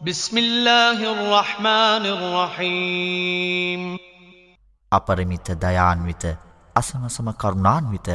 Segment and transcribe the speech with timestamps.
[0.00, 3.80] بسم الله الرحمن الرحيم
[4.92, 6.24] අපරිමිත දයාන්විත
[6.76, 8.08] අසමසම කරුණාන්විත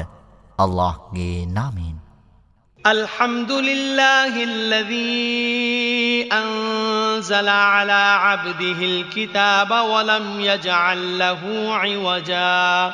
[0.58, 1.98] අල්ලාහ්ගේ නාමයෙන්
[2.86, 11.42] الحمد لله الذي أنزل على عبده الكتاب ولم يجعل له
[11.74, 12.94] عوجاً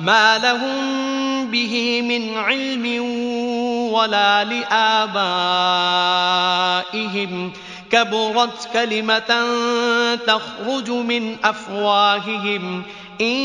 [0.00, 3.04] ما لهم به من علم
[3.92, 5.12] ولا لآبائهم
[7.90, 9.30] كبرت كلمة
[10.16, 12.82] تخرج من أفواههم
[13.20, 13.36] إن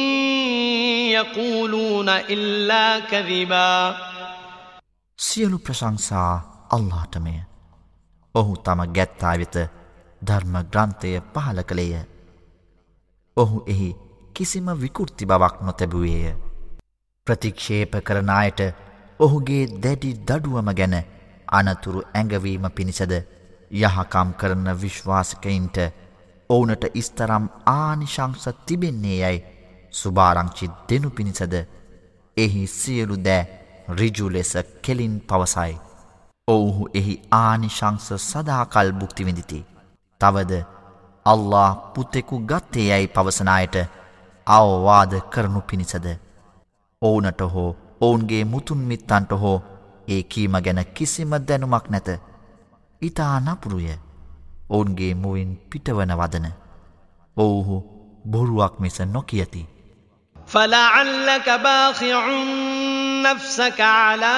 [1.11, 3.95] يقولون إلا كذبا
[5.19, 7.35] සියලු ප්‍රශංසා අල්ලාටමය.
[8.35, 9.55] ඔහු තම ගැත්තා වෙත
[10.21, 12.03] ධර්ම ග්‍රන්ථය පහල කළේය.
[13.37, 13.89] ඔහු එහි
[14.33, 16.42] කිසිම විකෘති බවක් නොතැබුවේය.
[17.26, 18.60] ප්‍රතික්ෂේප කරනායට
[19.20, 20.96] ඔහුගේ දැඩි දඩුවම ගැන
[21.50, 23.12] අනතුරු ඇඟවීම පිණිසද
[23.82, 25.78] යහකම් කරන විශ්වාසකයින්ට
[26.50, 29.40] ඕනට ඉස්තරම් ආනිශංස තිබෙන්නේ යැයි
[29.92, 31.54] සුභාරංචි දෙනු පිණිසද
[32.36, 33.48] එහි සියලු දෑ
[33.90, 35.74] රිජු ලෙස කෙලින් පවසයි.
[36.48, 39.64] ඔවුහු එහි ආනිශංස සදාකල් බුක්තිවිඳිති.
[40.20, 40.52] තවද
[41.26, 43.76] අල්له පුතෙකු ගත්තේ යැයි පවසනායට
[44.46, 46.06] අවවාද කරනු පිණිසද.
[47.03, 49.57] ඕනට හෝ ඔවුන්ගේ මුතුන්මිත්තන්ට හෝ
[50.07, 52.09] ඒ කීම ගැන කිසිම දැනුමක් නැත.
[53.01, 53.89] ඉතා නපුරුය
[54.69, 56.47] ඔවුන්ගේ මුවින් පිටවන වදන.
[57.37, 57.83] ඔවුහු
[58.25, 59.67] බොරුවක් මිස නොකියති.
[60.47, 62.29] فلعلك باخع
[63.23, 64.37] نفسك على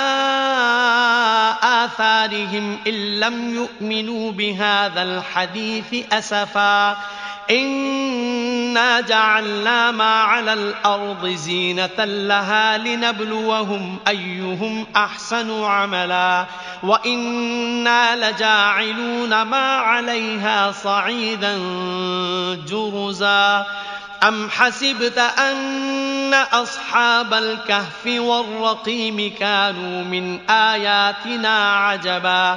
[1.63, 6.97] آثارهم إن لم يؤمنوا بهذا الحديث أسفا
[8.76, 16.46] إنا جعلنا ما على الأرض زينة لها لنبلوهم أيهم أحسن عملا
[16.82, 21.58] وإنا لجاعلون ما عليها صعيدا
[22.68, 23.66] جرزا.
[24.28, 32.56] أم حسبت أن أصحاب الكهف والرقيم كانوا من آياتنا عجبا.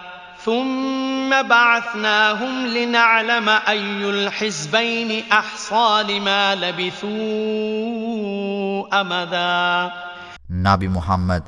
[0.40, 7.10] ثم بعثناهم لنعلم أي الحزبين أحصى لما لبثوا
[8.92, 9.90] أمدا
[10.66, 11.44] නබි මුහම්මද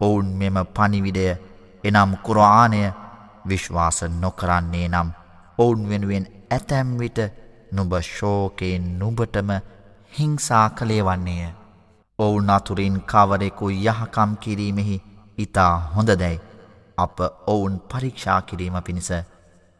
[0.00, 1.26] ඔවුන් මෙම පනිවිඩය
[1.84, 2.80] එනම් කුරආනය
[3.48, 5.08] විශ්වාස නොකරන්නේ නම්
[5.58, 7.18] ඔවුන් වෙනුවෙන් ඇතැම් විට
[7.72, 9.50] නුබ ශෝකයෙන් නුබටම
[10.12, 11.54] හිංසා කළේ වන්නේය.
[12.18, 14.96] ඔවුන් අතුරින් කවරෙකු යහකම් කිරීමෙහි
[15.38, 16.40] ඉතා හොඳදැයි
[17.03, 17.17] අප
[17.47, 19.11] ඔවුන් පරීක්ෂා කිරීම පිණිස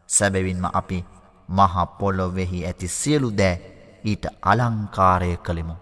[0.08, 0.98] සැබවින්ම අපි
[1.48, 3.60] මහපොලොවෙහි ඇති සියලු දෑ
[4.04, 5.74] ඊට අලංකාරය කළෙමු.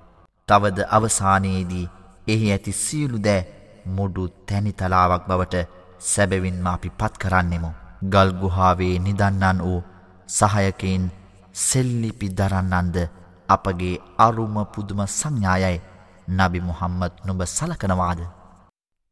[0.49, 1.91] තවද අවසානයේදී
[2.27, 3.47] එහි ඇති සියලු දෑ
[3.89, 5.69] මුඩු තැනිතලාවක් බවට
[6.01, 7.71] සැබවින්ම අපි පත් කරන්නෙමු.
[8.05, 9.81] ගල්ගුහාවේ නිදන්නන් වූ
[10.29, 11.05] සහයකයින්
[11.61, 12.97] සෙල්ලිපි දරන්නන්ද
[13.49, 15.79] අපගේ අරුම පුදුම සංඥායයි
[16.31, 18.21] නබි මුහම්මත් නුඹ සලකනවාද.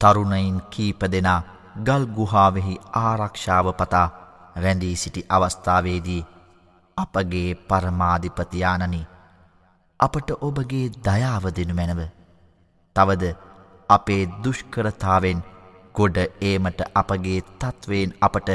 [0.01, 1.41] තරුණයින් කීප දෙනා
[1.79, 4.09] ගල් ගුහාවෙහි ආරක්ෂාව පතා
[4.57, 6.23] රැඳී සිටි අවස්ථාවේදී
[6.97, 9.03] අපගේ පරමාධිපතියානනි
[10.01, 12.01] අපට ඔබගේ දයාව දෙනු මැනව.
[12.97, 13.25] තවද
[13.89, 15.41] අපේ දුෂ්කරතාවෙන්
[15.95, 18.49] ගොඩ ඒමට අපගේ තත්ත්වයෙන් අපට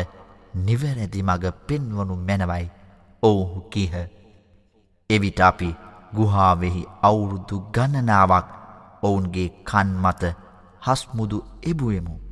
[0.66, 2.66] නිවැරැදි මග පෙන්වනු මැනවයි
[3.24, 3.96] ඔවුහු කීහ.
[5.10, 5.70] එවිට අපි
[6.16, 8.48] ගුහාවෙහි අවුරුදු ගණනාවක්
[9.04, 10.24] ඔවුන්ගේ කන් මත
[10.82, 12.23] හස්මුදු එබුවෙමු.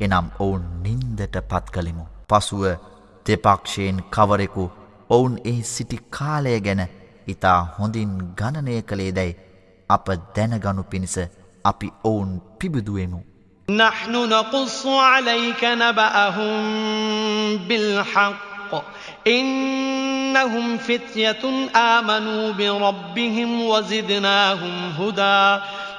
[0.00, 2.04] එනම් ඔවුන් නින්දට පත් කළෙමු.
[2.28, 2.64] පසුව
[3.26, 4.64] දෙපක්ෂයෙන් කවරෙකු
[5.10, 6.82] ඔවුන් එහි සිටි කාලය ගැන
[7.28, 9.38] ඉතා හොඳින් ගණනය කළේ දැයි
[9.90, 11.16] අප දැනගනු පිණිස
[11.64, 13.20] අපි ඔවුන් පිබිදුවෙමු.
[13.68, 16.56] نحن نقص عليك نبأهم
[17.58, 18.84] بالحق
[19.26, 21.44] إنهم فتية
[21.76, 25.60] آمنوا بربهم وزدناهم هدى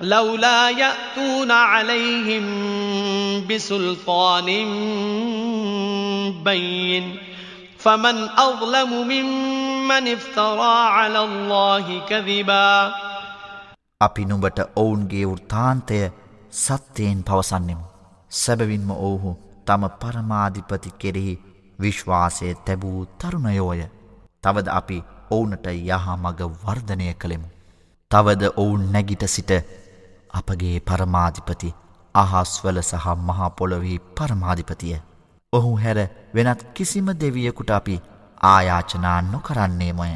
[0.00, 2.44] لولا يأتون عليهم
[3.46, 4.46] بسلطان
[6.44, 7.16] بين
[7.78, 12.92] فمن أظلم ممن افترى على الله كذبا
[14.00, 15.98] අපි නුඹට ඔවුන්ගේ වෘතාන්තය
[16.52, 17.84] සත්‍යයෙන් පවසන්නෙමු.
[18.30, 21.33] සැබවින්ම ඔවුහු තම පරමාධිපති කෙරෙහි
[21.79, 23.81] විශ්වාසය තැබූ තරුණයෝය.
[24.43, 24.97] තවද අපි
[25.31, 27.47] ඔවුනට යහමග වර්ධනය කළෙමු.
[28.11, 29.51] තවද ඔවුන් නැගිට සිට
[30.33, 31.75] අපගේ පරමාධිපති
[32.15, 34.97] අහස්වල සහ මහපොළොවෙහි පරමාධිපතිය.
[35.53, 35.99] ඔහු හැර
[36.35, 38.01] වෙනත් කිසිම දෙවියකුට අපි
[38.43, 40.13] ආයාචනා නොකරන්නේමය.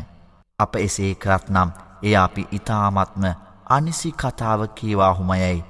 [0.59, 1.69] අප එසේ කරත්නම්
[2.03, 3.25] එය අපි ඉතාමත්ම
[3.69, 5.65] අනිසි කතාව කීවාහුමයයි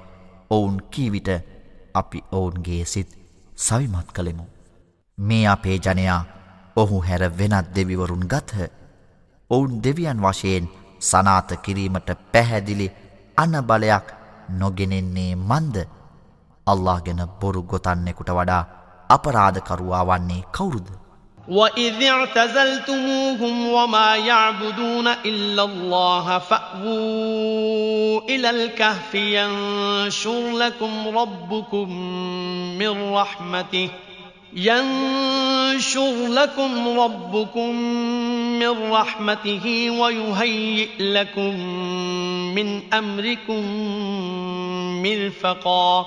[0.50, 1.30] ඔවුන් කීවිට
[1.94, 3.21] අපි ඔවුන්ගේ සිත්
[3.66, 4.46] සවිමත් කළෙමු.
[5.18, 6.22] මේ අපේ ජනයා
[6.76, 8.54] ඔහු හැර වෙනත් දෙවිවරුන් ගත්හ.
[9.50, 10.68] ඔවුන් දෙවියන් වශයෙන්
[11.00, 12.88] සනාත කිරීමට පැහැදිලි
[13.36, 14.06] අනබලයක්
[14.60, 15.76] නොගෙනෙන්නේ මන්ද
[16.66, 18.64] අල්له ගැන බොරු ගොතන්නෙකුට වඩා
[19.08, 20.88] අපරාධකරුවා වන්නේ කවුරුද.
[21.48, 31.92] وإذ اعتزلتموهم وما يعبدون إلا الله فأووا إلى الكهف ينشر لكم ربكم
[32.78, 33.88] من رحمته
[34.56, 37.74] ينشر لكم ربكم
[38.58, 41.60] من رحمته ويهيئ لكم
[42.54, 43.62] من أمركم
[45.02, 46.06] مرفقا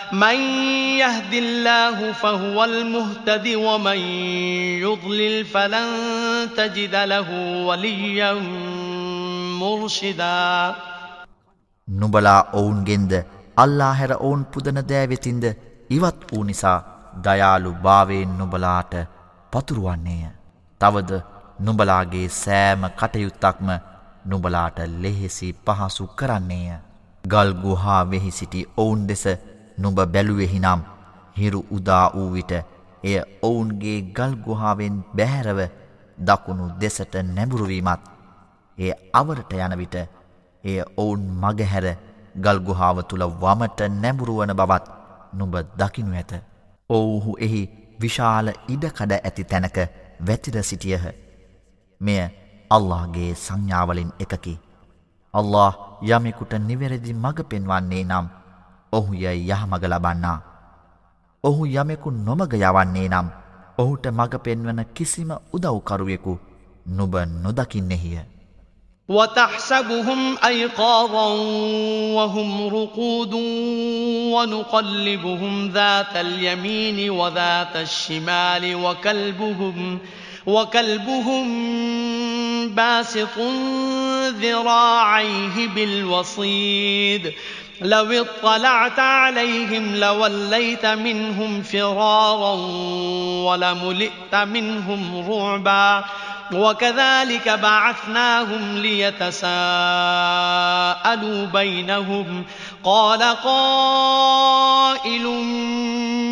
[0.14, 0.38] من
[0.98, 3.98] يهد الله فهو المهتد ومن
[4.78, 5.88] يضلل فلن
[6.56, 7.28] تجد له
[7.66, 8.32] وليا
[9.60, 10.74] مرشدا
[11.88, 13.12] නුබලා ඔවුන්ගෙන්ද
[13.56, 15.44] අල්ලා හැර ඔවුන් පුදන දෑවෙතින්ද
[15.90, 16.78] ඉවත් වූ නිසා
[17.24, 18.94] දයාලු භාවයෙන් නුබලාට
[19.52, 20.24] පතුරුවන්නේය.
[20.80, 21.20] තවද
[21.60, 23.68] නුබලාගේ සෑම කටයුත්තක්ම
[24.26, 26.78] නුබලාට ලෙහෙසි පහසු කරන්නේය.
[27.24, 29.24] ගල්ගුහා වෙහි සිටි ඔවුන් දෙස
[29.77, 30.81] නුඹ බැලුවේ හිනම්
[31.35, 32.53] හිරු උදා වූ විට
[33.03, 35.59] එය ඔවුන්ගේ ගල් ගුහාවෙන් බැහැරව
[36.17, 38.01] දකුණු දෙසට නැඹුරු වීමත්
[38.77, 39.95] එය අවරට යන විට
[40.63, 41.85] එය ඔවුන් මගහැර
[42.35, 44.85] ගල් ගුහාව තුල වමට නැඹුරු වන බවත්
[45.33, 46.33] නුඹ දකිනු ඇත.
[46.89, 47.61] ඔව්හු එහි
[47.99, 49.77] විශාල ඉඩකඩ ඇති තැනක
[50.19, 51.05] වැතිර සිටියහ.
[52.01, 52.19] මෙය
[52.71, 54.55] අල්ලාහගේ සංඥාවලින් එකකි.
[55.33, 55.73] අල්ලාහ
[56.03, 58.27] යමෙකුට නිවැරදි මඟ පෙන්වන්නේ නම්
[58.92, 60.38] ඔහු ය යහමග ලබන්නා.
[61.44, 63.28] ඔහු යමෙකු නොමග යවන්නේ නම්
[63.78, 66.38] ඔහුට මඟ පෙන්වන කිසිම උදව්කරුවෙකු
[66.86, 68.36] නුබ නොදකින්නෙහිය.
[69.08, 71.28] وتحسبهم أيقاظا
[72.14, 73.34] وهم رقود
[74.34, 79.98] ونقلبهم ذات اليمين وذات الشمال وكلبهم
[80.46, 81.46] وكلبهم
[82.74, 83.38] باسط
[84.42, 87.32] ذراعيه بالوصيد
[87.81, 92.53] لو اطلعت عليهم لوليت منهم فرارا
[93.45, 96.03] ولملئت منهم رعبا
[96.53, 99.45] وكذلك بعثناهم ليتساءلوا
[101.45, 102.43] بينهم
[102.83, 105.27] قال قائل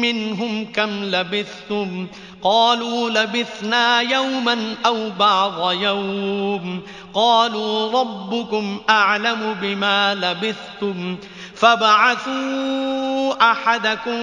[0.01, 2.08] منهم كم لبثتم
[2.44, 6.82] قالوا لبثنا يوما أو بعض يوم
[7.13, 11.18] قالوا ربكم أعلم بما لبثتم
[11.59, 14.21] فابعثوا أحدكم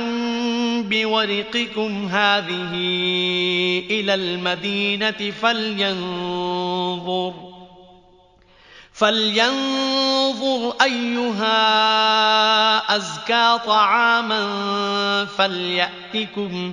[0.82, 2.72] بورقكم هذه
[3.90, 7.34] إلى المدينة فلينظر
[8.92, 11.56] فلينظر أيها
[12.96, 14.44] أزكى طعاما
[15.24, 16.72] فليأتكم فليأتكم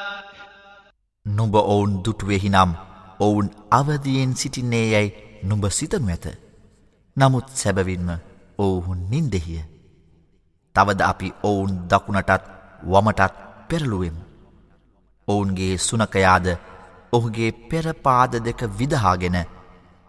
[1.25, 2.71] නුඹ ඔවුන් දුටුවෙහි නම්
[3.19, 6.25] ඔවුන් අවදියෙන් සිටින්නේ යැයි නුඹ සිතනු ඇත.
[7.17, 8.09] නමුත් සැබවින්ම
[8.57, 9.61] ඔවුහු නින්දෙහිය.
[10.75, 12.43] තවද අපි ඔවුන් දකුණටත්
[12.83, 13.33] වමටත්
[13.69, 14.21] පෙරළුවෙමු.
[15.27, 16.47] ඔවුන්ගේ සුනකයාද
[17.13, 19.37] ඔහුගේ පෙරපාද දෙක විදහාගෙන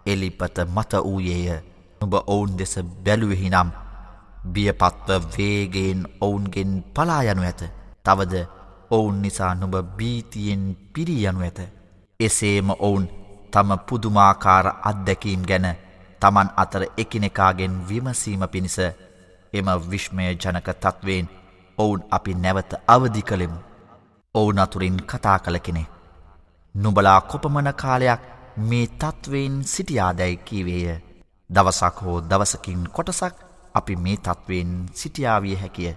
[0.07, 1.61] එලිපත මත වූයේය
[2.01, 3.71] නුඹ ඔවුන් දෙස බැලුවෙහි නම්
[4.53, 7.63] බියපත්ව වේගෙන් ඔවුන්ගෙන් පලායනු ඇත
[8.05, 8.35] තවද
[8.93, 11.61] ඔවුන් නිසා නුඹ බීතියෙන් පිරියනු ඇත
[12.21, 13.05] එසේම ඔවුන්
[13.53, 15.69] තම පුදුමාකාර අත්දැකීම් ගැන
[16.23, 18.79] තමන් අතර එකිනෙකාගෙන් විමසීම පිණිස
[19.53, 21.29] එම විශ්මය ජනක තත්වයෙන්
[21.79, 23.59] ඔවුන් අපි නැවත අවදි කළෙමු.
[24.35, 25.85] ඔවුන් අතුරින් කතා කළ කෙනෙ.
[26.75, 28.23] නුබලා කොපමන කාලයක්
[28.59, 31.03] මේ තත්ත්වයෙන් සිටියාදැයි කීවේය.
[31.51, 33.35] දවසක් හෝ දවසකින් කොටසක්
[33.75, 35.95] අපි මේ තත්ත්වයෙන් සිටියාවිය හැකිය.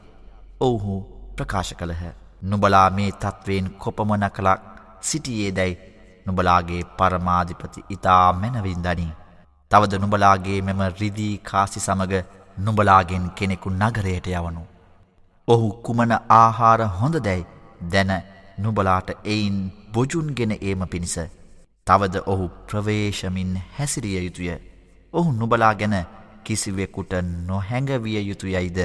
[0.60, 0.96] ඔවුහු
[1.36, 2.25] ප්‍රකාශ කළහ.
[2.50, 4.62] නුබලා මේ තත්ත්වයෙන් කොපමන කළක්
[5.02, 5.78] සිටියේ දැයි
[6.26, 9.12] නුබලාගේ පරමාධිපති ඉතා මැනවින්දනී.
[9.72, 12.14] තවද නුබලාගේ මෙම රිදී කාසි සමග
[12.58, 14.64] නුබලාගෙන් කෙනෙකු නගරයට යවනු.
[15.48, 17.46] ඔහු කුමන ආහාර හොඳ දැයි
[17.92, 18.12] දැන
[18.58, 19.58] නුබලාට එයින්
[19.94, 21.18] බොජුන්ගෙන ඒම පිණිස.
[21.88, 24.52] තවද ඔහු ප්‍රවේශමින් හැසිරිය යුතුය.
[25.14, 25.98] ඔහු නුබලා ගැන
[26.44, 27.14] කිසිවෙකුට
[27.48, 28.80] නොහැඟවිය යුතුයයිද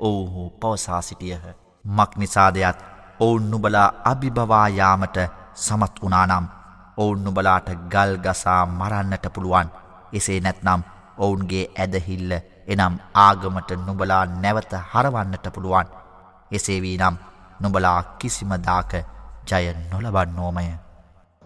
[0.00, 1.44] ඔවුහු පවසා සිටියහ.
[1.84, 2.89] මක් නිසාදයක්
[3.20, 5.18] ඔවුන් නුබලා අභිභවායාමට
[5.56, 6.46] සමත් වනානම්
[6.96, 9.68] ඔවුන් නුබලාට ගල් ගසා මරන්නට පුළුවන්.
[10.12, 10.82] එසේ නැත්නම්
[11.18, 12.32] ඔවුන්ගේ ඇදහිල්ල
[12.68, 15.88] එනම් ආගමට නුබලා නැවත හරවන්නට පුළුවන්.
[16.50, 17.16] එසේ වී නම්
[17.60, 18.92] නුබලා කිසිමදාක
[19.48, 20.89] ජය නොලබන්නෝමය.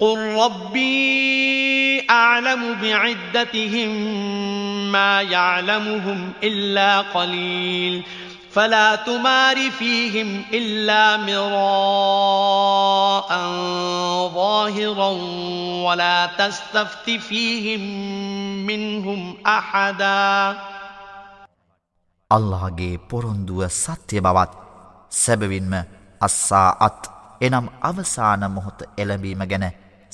[0.00, 3.90] قل ربي أعلم بعدتهم
[4.92, 8.02] ما يعلمهم إلا قليل
[8.50, 12.48] فلا تمار فيهم إلا مراء
[14.34, 15.10] ظاهرا
[15.86, 17.80] ولا تستفت فيهم
[18.66, 20.58] منهم أحدا
[22.30, 24.50] الله جي بورندو ساتي بابات
[25.10, 25.84] سببين ما
[26.80, 27.10] අත්
[27.40, 29.64] එනම් අවසාන මොහොත එළඹීම ගැන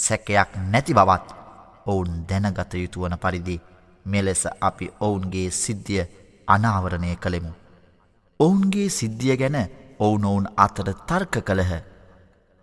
[0.04, 1.28] සැකයක් නැති බවත්
[1.86, 3.56] ඔවුන් දැනගත යුතුවන පරිදි
[4.06, 6.04] මෙලෙස අපි ඔවුන්ගේ සිද්ධිය
[6.48, 7.52] අනාවරණය කළෙමු.
[8.40, 9.58] ඔවුන්ගේ සිද්ධිය ගැන
[9.98, 11.72] ඔවුනොවුන් අතර තර්ක කළහ.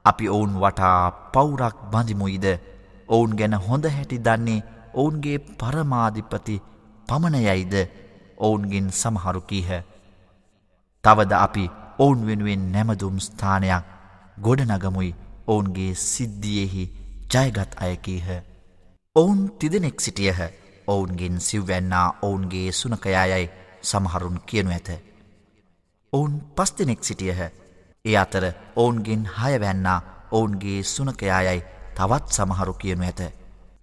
[0.06, 2.48] අපි ඔවුන් වටා පවුරක් බඳිමුයිද
[3.10, 6.62] ඔවුන් ගැන හොඳ හැටි දන්නේ ඔවුන්ගේ පරමාධිපති
[7.08, 7.76] පමණයයිද
[8.38, 9.70] ඔවුන්ගෙන් සමහරු කීහ.
[11.04, 11.66] තවද අපි
[12.00, 13.86] ඔවුන් වෙනුවෙන් නැමදුම් ස්ථානයක්
[14.38, 15.12] ගොඩනගමුයි
[15.48, 16.86] ඔවුන්ගේ සිද්ධියෙහි
[17.28, 18.28] ජයගත් අයකීහ.
[19.16, 20.40] ඔවුන් තිදෙනෙක් සිටියහ
[20.88, 23.50] ඔවුන්ගෙන් සිව්වැන්නා ඔවුන්ගේ සුනකයායයි
[23.82, 24.90] සමහරුන් කියනු ඇත.
[26.14, 27.42] ඔවුන් පස් දෙනෙක් සිටියහ
[28.06, 30.00] ඒ අතර ඔවුන්ගෙන් හයවැන්නා
[30.32, 31.66] ඔවුන්ගේ සුනකයායයි
[31.96, 33.22] තවත් සමහරු කියනු ඇත.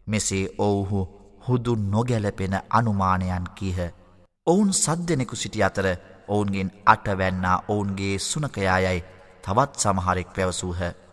[0.07, 1.01] මෙසේ ඔවුහු
[1.47, 3.79] හුදු නොගැලපෙන අනුමානයන් කීහ.
[4.47, 5.87] ඔවුන් සද්දෙනෙකු සිටි අතර
[6.29, 9.05] ඔවුන්ගෙන් අටවැන්නා ඔවුන්ගේ සුනකයායයි
[9.43, 11.04] තවත් සමහරෙක් පැවසූහ.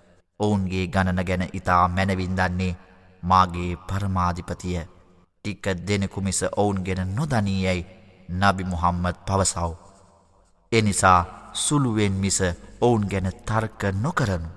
[0.41, 2.76] ඔවුන්ගේ ගණන ගැන ඉතා මැනවින්දන්නේ
[3.23, 7.87] මාගේ පරමාධිපතිය ටික්ක දෙනෙකු මිස ඔවුන් ගෙන නොදනීයැයි
[8.29, 9.73] නබි මුහම්මද පවසව්.
[10.73, 11.21] එනිසා
[11.55, 12.38] සුළුවෙන් මිස
[12.81, 14.49] ඔවුන් ගැන තර්ක නොකරනු.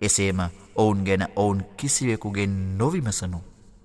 [0.00, 0.40] එසේම
[0.76, 3.40] ඔවුන් ගැන ඔවුන් කිසිවෙකුගෙන් නොවිමසනු.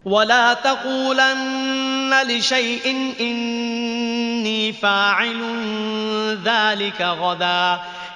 [0.05, 2.85] ولا تقولن لشيء
[3.19, 5.41] إني فاعل
[6.43, 7.79] ذلك غدا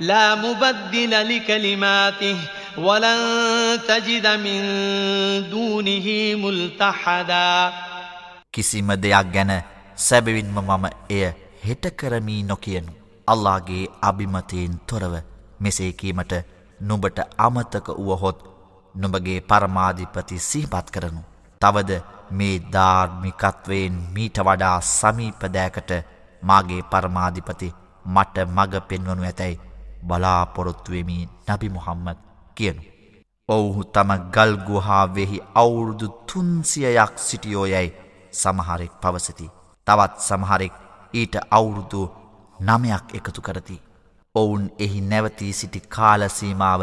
[0.00, 2.36] لا مبدل لكلماته
[2.78, 3.20] ولن
[3.88, 4.60] تجد من
[5.50, 6.06] دونه
[6.44, 7.72] ملتحدا
[8.52, 9.52] කිසිම දෙයක් ගැන
[9.98, 11.24] සැබවින්ම මම එය
[11.64, 12.92] හෙට කරමී නොකියනු.
[13.28, 15.14] අල්ලාගේ අභිමතයෙන් තොරව
[15.60, 16.32] මෙසේ කීමට
[16.80, 18.38] නුඹට අමතක වුවහොත්
[18.94, 21.22] නුඹගේ පරමාධිපති සිහිපත් කරනු.
[21.62, 21.90] තවද
[22.30, 25.90] මේ ධාර්මිකත්වයෙන් මීට වඩා සමීපදෑකට
[26.42, 27.74] මාගේ පරමාධිපති
[28.06, 29.60] මට මඟ පෙන්වනු ඇතැයි
[30.03, 31.17] බලාපොරොත්තුවෙමි
[31.47, 32.19] නබි මුහම්මද
[32.55, 32.81] කියනු.
[33.49, 37.95] ඔවුහු තම ගල්ගුහාවෙහි අවුරුදු තුන්සියයක් සිටියෝ යැයි
[38.33, 39.47] සමහරෙක් පවසති.
[39.87, 40.73] තවත් සමහරෙක්
[41.13, 42.01] ඊට අවුරුදු
[42.59, 43.81] නමයක් එකතු කරති.
[44.35, 46.81] ඔවුන් එහි නැවතී සිටි කාලසීමාව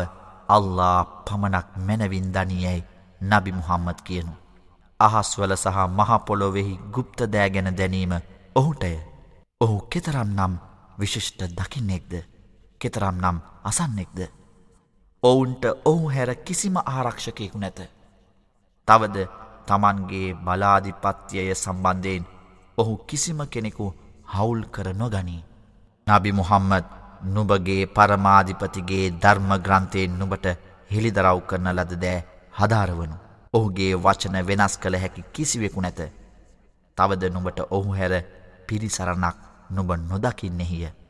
[0.48, 2.86] අල්ලා පමණක් මැනවින් දනියැයි
[3.20, 4.32] නබි මුහම්මද කියනු.
[5.00, 8.12] අහස්වල සහ මහපොලොවෙහි ගුප්ත දෑගැන දැනීම
[8.54, 8.96] ඔහුටය.
[9.60, 10.54] ඔහු කෙතරම් නම්
[11.00, 12.12] විශිෂ්ට දකින්නෙක්ද
[12.80, 14.18] කෙතරම් නම් අසන්නෙක්ද.
[15.22, 17.80] ඔවුන්ට ඔහු හැර කිසිම ආරක්ෂකයෙකු නැත.
[18.88, 19.16] තවද
[19.66, 22.24] තමන්ගේ බලාධිපත්‍යය සම්බන්ධයෙන්
[22.78, 23.86] ඔහු කිසිම කෙනෙකු
[24.26, 25.42] හවුල් කර නොගනී.
[26.06, 26.84] නබි මුහම්මද
[27.26, 30.46] නුබගේ පරමාධිපතිගේ ධර්ම ග්‍රන්ථයෙන් නුබට
[30.90, 33.16] හෙළිදරව් කරන ලද දෑ හදාරවනු.
[33.54, 36.00] ඔහුගේ වචන වෙනස් කළ හැකි කිසිවෙකු නැත.
[36.98, 38.14] තවද නුඹට ඔහු හැර
[38.66, 39.36] පිරිසරණක්
[39.70, 40.88] නුබ නොදකින්නෙහිය.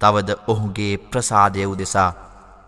[0.00, 2.10] තවද ඔහුගේ ප්‍රසාදය උදෙසා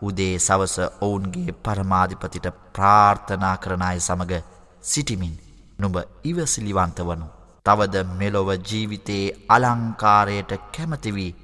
[0.03, 4.35] උදේ සවස ඔවුන්ගේ පරමාධිපතිට ප්‍රාර්ථනා කරන අය සමඟ
[4.83, 5.35] සිටිමින්
[5.79, 7.27] නුඹ ඉවසිලිවන්ත වනු.
[7.67, 11.37] තවද මෙලොව ජීවිතයේ අලංකාරයට කැමතිවී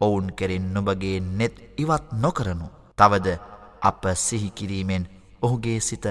[0.00, 2.66] ඔවුන් කෙරෙන් නුබගේ නෙත් ඉවත් නොකරනු.
[2.98, 3.38] තවද
[3.82, 5.04] අප සිහිකිරීමෙන්
[5.42, 6.06] ඔහුගේ සිත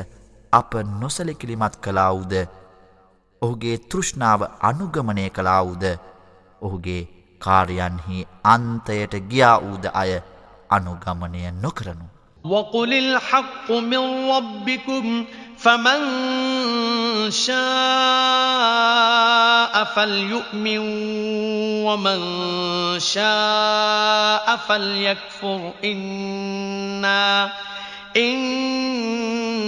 [0.54, 2.34] අප නොසලකිලිමත් කලාවුද
[3.42, 5.84] ඔහුගේ තෘෂ්ණාව අනුගමනය කලාවුද
[6.62, 7.04] ඔහුගේ
[7.39, 10.21] කාර්යන්හි අන්තයට ගියා වූද අය
[10.71, 12.07] අනුගමනය නොකරනු.
[12.45, 15.25] وقل الحق من ربكم
[15.59, 16.01] فمن
[17.31, 17.55] شاء
[19.85, 20.79] فليؤمن
[21.85, 22.21] ومن
[22.99, 27.51] شاء فليكفر إنا
[28.16, 29.68] إنا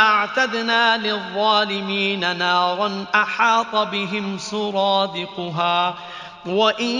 [0.00, 5.94] أعتدنا للظالمين نارا أحاط بهم سرادقها
[6.46, 6.96] وإن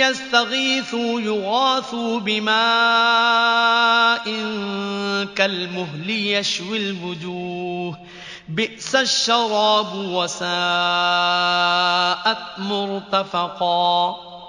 [0.00, 2.54] يستغيثوا يغاثوا بماء
[5.36, 7.98] كالمهل يشوي الوجوه
[8.48, 10.48] بئس الشراب وساءت
[12.58, 14.33] مرتفقا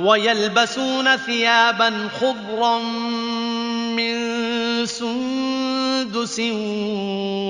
[0.00, 2.78] ويلبسون ثيابا خضرا
[3.98, 4.16] من
[4.86, 6.40] سندس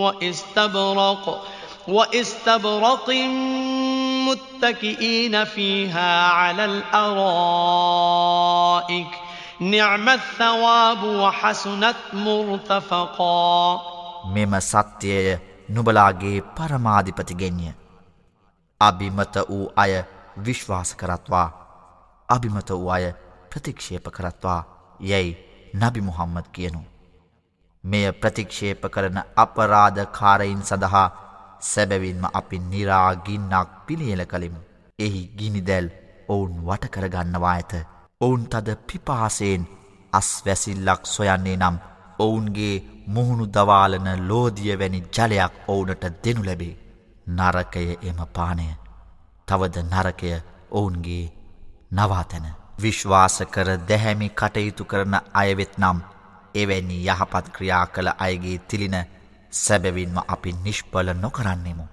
[0.00, 1.46] واستبرق
[1.88, 3.10] واستبرق
[4.26, 8.06] متكئين فيها على الأرائك
[9.60, 13.80] نعم الثواب وحسنت مرتفقا
[14.34, 15.38] මෙම සත්‍යය
[15.70, 17.68] නුබලාගේ පරමාධිපතිගෙන්ය
[18.80, 19.92] අභිමත වූ අය
[20.38, 21.59] විශ්වාස කරත්වා
[22.35, 23.05] අභිමත වූ අය
[23.49, 24.61] ප්‍රතික්ෂේප කරත්වා
[25.01, 25.37] යැයි
[25.73, 26.81] නබි මුහම්මද කියනු.
[27.83, 31.07] මෙය ප්‍රතික්ෂේප කරන අපරාධකාරයින් සඳහා
[31.61, 34.61] සැබැවින්ම අපි නිරාගින්නක් පිළියල කළෙමු.
[34.99, 35.87] එහි ගිනිදැල්
[36.29, 37.73] ඔවුන් වටකරගන්නවා ඇත.
[38.21, 39.63] ඔවුන් තද පිපාසයෙන්
[40.13, 41.77] අස්වැසිල්ලක් සොයන්නේ නම්
[42.19, 42.75] ඔවුන්ගේ
[43.07, 46.79] මුහුණු දවාලන ලෝදිය වැනි ජලයක් ඔවුනට දෙනු ලැබේ.
[47.29, 48.67] නරකය එම පානය.
[49.47, 50.31] තවද නරකය
[50.71, 51.25] ඔවුන්ගේ
[51.91, 52.47] නවාතැන.
[52.81, 55.97] විශ්වාස කර දැහැමි කටයුතු කරන අයවෙත් නම්
[56.55, 58.97] එවැනි යහපත් ක්‍රියා කළ අයගේ තිලින
[59.53, 61.85] සැබැවින්ම අපි නිෂ්පල නොකරන්නෙමු.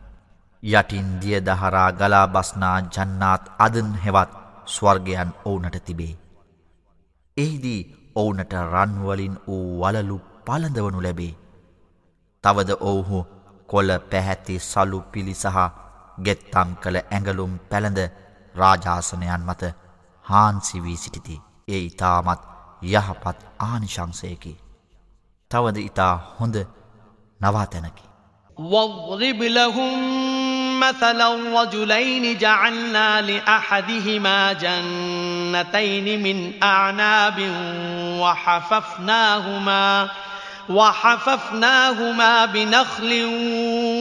[0.63, 4.31] යටින් දිය දහරා ගලා බස්නා ජන්නාත් අදන් හෙවත්
[4.67, 6.15] ස්වර්ගයන් ඕනට තිබේ.
[7.37, 7.81] එහිදී
[8.15, 11.35] ඔවුනට රන්වලින් වූ වලලු පලඳවනු ලැබේ.
[12.45, 13.27] තවද ඔවුහු
[13.67, 15.59] කොල පැහැති සලු පිළි සහ
[16.25, 18.01] ගෙත්තම් කළ ඇඟලුම් පැළඳ
[18.55, 19.63] රාජාසනයන් මත
[20.28, 21.42] හාන්සිවී සිටිති.
[21.68, 22.42] ඒ ඉතාමත්
[22.84, 24.58] යහපත් ආනිශංසයකි.
[25.52, 26.56] තවද ඉතා හොඳ
[27.42, 28.14] නවාතැනකි.
[28.58, 29.94] واضرب لهم
[30.80, 37.40] مثلا رجلين جعلنا لأحدهما جنتين من أعناب
[38.22, 40.10] وحففناهما
[40.70, 43.26] وحففناهما بنخل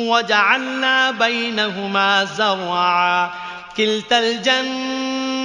[0.08, 3.30] وجعلنا بينهما زرعا
[3.76, 4.18] كلتا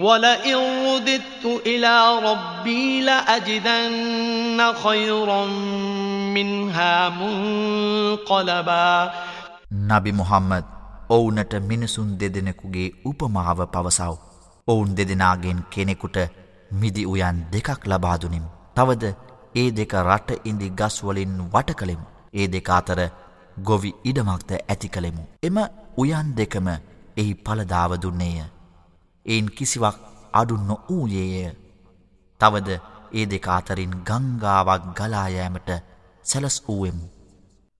[0.00, 5.46] ولئن رددت إلى ربي لأجدن خيرا
[6.34, 9.12] منها منقلبا
[9.90, 10.64] නබි මුහම්මද
[11.08, 14.16] ඔවුනට මිනිසුන් දෙදෙනෙකුගේ උපමාව පවසව.
[14.68, 16.16] ඔවුන් දෙදෙනගෙන් කෙනෙකුට
[16.72, 18.42] මිදි උයන් දෙකක් ලබාදුනිම්.
[18.76, 19.14] තවද
[19.54, 22.06] ඒ දෙක රට ඉදි ගස්වලින් වට කළෙමු.
[22.34, 23.10] ඒ දෙක අතර
[23.62, 25.22] ගොවි ඉඩමක්ද ඇති කළෙමු.
[25.42, 25.58] එම
[25.96, 26.68] උයන් දෙකම
[27.16, 28.56] එහි පලදාව දුන්නේය.
[29.25, 29.97] එයින් කිසිවක්
[30.33, 31.51] අඩු නොවූයේය.
[32.41, 32.69] තවද
[33.13, 35.69] ඒ දෙක අතරින් ගංගාවක් ගලායෑමට
[36.25, 37.05] සැලස් වූවෙමු.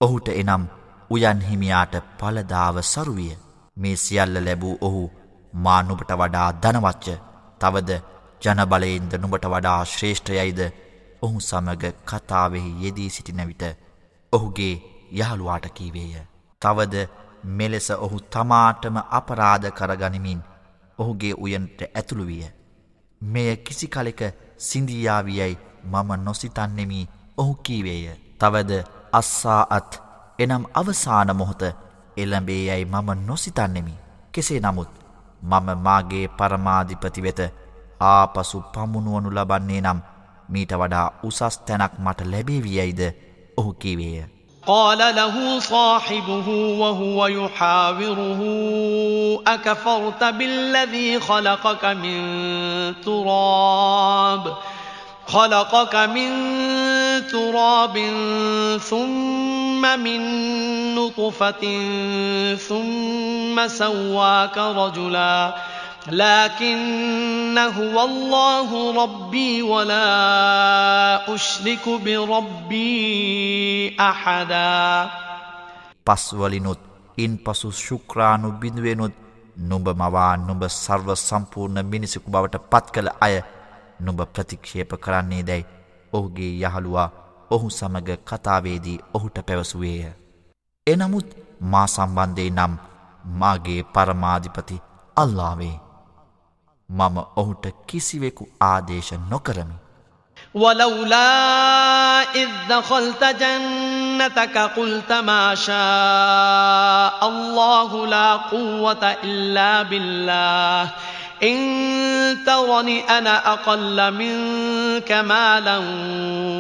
[0.02, 0.64] ඔහුට එනම්
[1.10, 3.34] උයන් හිමියාට පලදාව සරුවිය
[3.78, 5.04] මේ සියල්ල ලැබූ ඔහු
[5.54, 7.08] මා නුබට වඩා දනවච්ච
[7.62, 7.92] තවද
[8.42, 10.62] ජනබලයෙන්ද නුබට වඩා ශ්‍රේෂ්ඨයයිද
[11.22, 13.64] ඔහු සමග කතාවෙහි යෙදී සිටින විට
[14.34, 14.76] ඔහුගේ
[15.14, 16.14] යහළුවාට කීවේය.
[16.62, 16.96] තවද
[17.58, 20.42] මෙලෙස ඔහු තමාටම අපරාධ කරගනිමින්
[21.02, 22.44] ඔහුගේ උයන්ට ඇතුළු විය.
[23.22, 24.22] මෙය කිසි කලෙක
[24.60, 28.06] සිින්දියාවියයි මම නොසිතන්නෙමි ඔහු කීවේය.
[28.40, 28.72] තවද
[29.14, 30.02] අස්සා අත්
[30.40, 31.64] එනම් අවසාන මොහොත
[32.18, 33.94] එළඹේ යැයි මම නොසිතන්නෙමි.
[34.32, 34.92] කෙසේ නමුත්
[35.42, 37.42] මම මාගේ පරමාධිපති වෙත
[38.02, 40.00] ආපසු පමුණුවනු ලබන්නේ නම්
[40.50, 43.02] මීට වඩා උසස් තැනක් මට ලැබේවියයිද
[43.58, 44.41] ඔහු කිවේය.
[44.68, 48.42] قال له صاحبه وهو يحاوره
[49.48, 52.22] أكفرت بالذي خلقك من
[53.02, 54.54] تراب؟
[55.28, 56.32] خلقك من
[57.28, 57.98] تراب
[58.90, 60.22] ثم من
[60.96, 61.62] نطفة
[62.56, 65.54] ثم سواك رجلاً.
[66.09, 75.11] لكن هو الله ربي ولا أشرك بربي أحدا
[76.07, 76.79] පස්වලිනුත්
[77.19, 79.13] ඉන් පසු ශුක්‍රාණු බිඳුවෙනුත්
[79.61, 83.43] නුඹ මවා නුඹ සර්ව සම්පූර්ණ මිනිසකු බවට පත් කළ අය
[84.01, 85.67] නුඹ ප්‍රතික්ෂේප කරන්නේ දැයි
[86.13, 87.11] ඔහුගේ යහළුවා
[87.51, 90.13] ඔහු සමග කතාවේදී ඔහුට පැවසුවේය.
[90.87, 92.77] එනමුත් මා සම්බන්ධය නම්
[93.35, 94.83] මාගේ පරමාධිපති
[95.17, 95.80] අල්ලාවේ.
[96.91, 99.77] මම ඔහුට කිසිවෙකු ආදේශ නොකරමි.
[100.55, 110.91] ولولا إذ دخلت جنتك قلت ما شاء الله لا قوة إلا بالله
[111.43, 111.59] إن
[112.47, 114.37] ترني أنا أقل من
[114.97, 115.79] منك مالا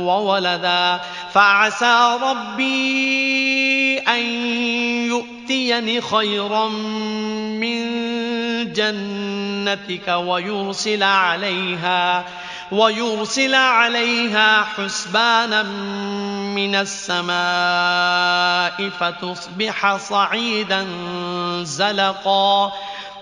[0.07, 1.01] وولدا
[1.33, 4.22] فعسى ربي أن
[5.09, 7.79] يؤتيني خيرا من
[8.72, 9.19] جنتك
[9.62, 12.26] جنتك ويرسل عليها
[12.71, 15.63] ويرسل عليها حسبانا
[16.54, 20.88] من السماء فتصبح صعيدا
[21.63, 22.71] زلقا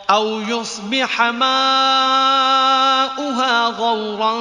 [0.09, 1.49] أو يصبح ماؤها
[3.69, 4.33] غورا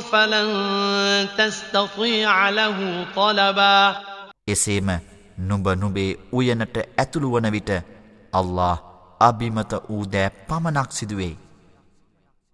[0.00, 3.96] فلن تستطيع له طلبا.
[4.48, 4.98] اسم
[5.48, 7.70] නුඹ නුබේ උයනට ඇතුළු ونبيت
[8.34, 11.34] الله අභිමත වූ දෑ පමණක් සිදුවේ.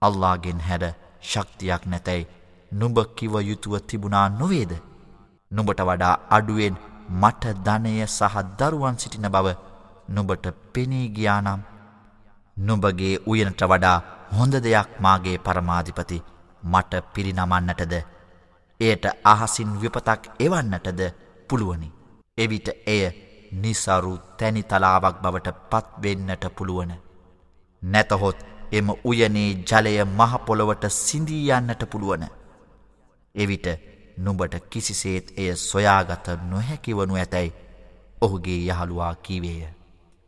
[0.03, 0.85] අල්ලාගෙන් හැර
[1.22, 2.31] ශක්තියක් නැතැයි
[2.72, 4.72] නුඹ කිව යුතුව තිබුණා නොවේද.
[5.51, 6.77] නුඹට වඩා අඩුවෙන්
[7.12, 9.48] මට ධනය සහ දරුවන් සිටින බව
[10.09, 11.61] නුඹට පෙනී ගියානම්
[12.57, 13.98] නුඹගේ උයනට වඩා
[14.33, 16.18] හොඳ දෙයක් මාගේ පරමාධිපති
[16.64, 17.94] මට පිරිනමන්නටද
[18.81, 21.01] එයට අහසින් විපතක් එවන්නටද
[21.48, 21.88] පුළුවනි.
[22.38, 23.03] එවිට එය
[23.54, 26.91] නිසරු තැනි තලාවක් බවට පත්වෙන්නට පුළුවන.
[27.82, 28.39] නැතහොත්
[28.71, 32.28] එම උයනේ ජලය මහපොළොවට සිින්දීයන්නට පුළුවන.
[33.36, 33.67] එවිට
[34.17, 37.56] නුඹට කිසිසේත් එය සොයාගත නොහැකිවනු ඇතැයි
[38.21, 39.67] ඔහුගේ යහළුවා කීවේය.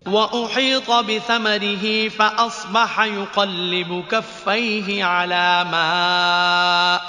[0.06, 5.92] وأحيط بثمره فأصبح يقلب كفيه على ما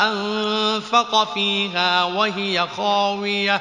[0.02, 3.60] أنفق فيها وهي خاوية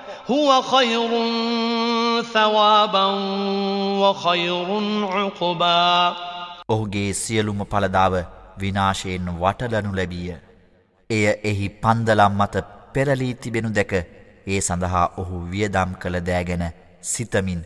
[0.26, 1.10] هو خير
[2.24, 3.06] ثوابا
[4.00, 4.68] وخير
[5.08, 6.16] عقبا
[6.68, 8.14] ඔහුගේ සියලුම පලදාව
[8.58, 10.34] විනාශයෙන් වටලනු ලැබිය.
[11.10, 13.92] එය එහි පන්දලම් මත පෙරලී තිබෙනු දැක
[14.46, 16.64] ඒ සඳහා ඔහු වියදම් කළ දෑගැන
[17.04, 17.62] සිතමින්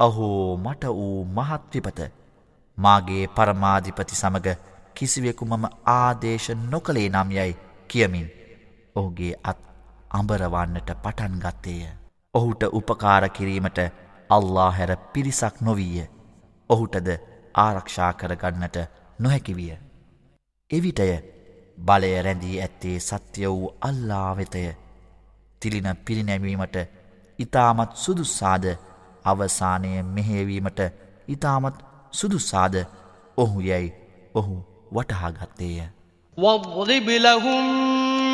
[0.00, 2.00] අහෝ මට වූ මහත්විපත
[2.78, 4.56] මාගේ පරමාධිපති සමග
[4.94, 8.28] කිසිවෙකු මම ආදේශ නොකළේ නම් යැයි කියමින්
[8.96, 9.60] ඔහුගේ අත්
[10.14, 11.88] අඹරවන්නට පටන් ගත්තේය.
[12.34, 13.78] ඔහුට උපකාර කිරීමට
[14.30, 16.06] අල්ලා හැර පිරිසක් නොවීය.
[16.70, 17.08] ඔහුටද
[17.56, 18.76] ආරක්ෂා කරගන්නට
[19.18, 19.76] නොහැකිවිය.
[20.70, 21.10] එවිටය
[21.78, 24.64] බලය රැඳී ඇත්තේ සත්‍ය වූ අල්ලා වෙතය.
[25.62, 26.76] තිලින පිරිනැමීමට
[27.38, 28.66] ඉතාමත් සුදුස්සාද
[29.24, 30.80] අවසානය මෙහෙවීමට
[31.28, 31.78] ඉතාමත්
[32.12, 32.74] සුදුස්සාද
[33.36, 33.94] ඔහු යැයි
[34.34, 34.56] ඔහු
[34.92, 35.80] වටහාගත්තේය.
[36.38, 38.03] واضرب لهم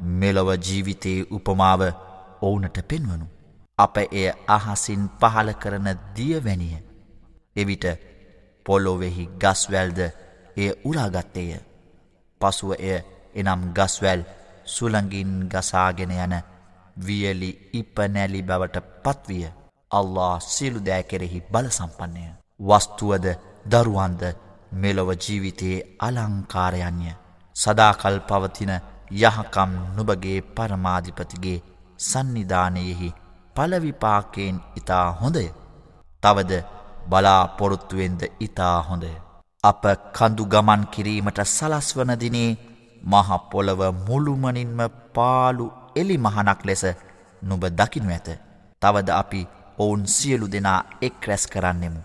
[0.00, 1.82] මෙලොව ජීවිතයේ උපමාව
[2.42, 3.26] ඔවුනට පෙන්වනු.
[3.78, 6.76] අප එය අහසින් පහල කරන දියවැනිය.
[7.56, 7.84] එවිට
[8.66, 9.98] පොලොවෙහි ගස්වැල්ද
[10.56, 11.60] එය උලාගත්තේය.
[12.40, 12.98] පසුව එය
[13.34, 14.22] එනම් ගස්වැල්
[14.66, 16.34] සුළඟින් ගසාගෙන යන
[16.96, 19.46] වියලි ඉපනැලි බවට පත්විය.
[19.90, 22.24] අල්له සිලු දෑ කෙරෙහි බලසම්පන්නය.
[22.60, 23.26] වස්තුවද
[23.66, 24.22] දරුවන්ද
[24.72, 27.12] මෙලොව ජීවිතයේ අලංකාරයන්ය.
[27.56, 28.72] සදාකල් පවතින
[29.10, 31.62] යහකම් නුබගේ පරමාධිපතිගේ
[31.98, 33.14] සන්නිධානයෙහි
[33.56, 35.46] පලවිපාකයෙන් ඉතා හොඳය.
[36.22, 36.52] තවද
[37.10, 39.12] බලාපොරොත්තුවෙන්ද ඉතා හොඳය.
[39.64, 42.58] අප කඳු ගමන් කිරීමට සලස්වනදිනේ
[43.02, 44.80] මහපොළව මුළුමනින්ම
[45.14, 45.66] පාලු
[45.96, 46.84] එලි මහනක් ලෙස
[47.42, 48.28] නුබ දකිනු ඇත.
[48.82, 49.40] තවද අපි
[49.78, 52.00] ඔවුන් සියලු දෙනා එක් රැස් කරන්නෙමු.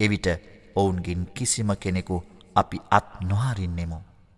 [0.00, 0.26] එවිට
[0.76, 2.16] ඔවුන්ගින් කිසිම කෙනෙකු
[2.56, 3.98] අපි අත් නොහරින්නෙමු.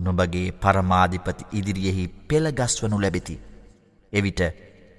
[0.00, 3.36] නුඹගේ පරමාධිපති ඉදිරියෙහි පෙළගස්වනු ලැබෙති.
[4.12, 4.40] එවිට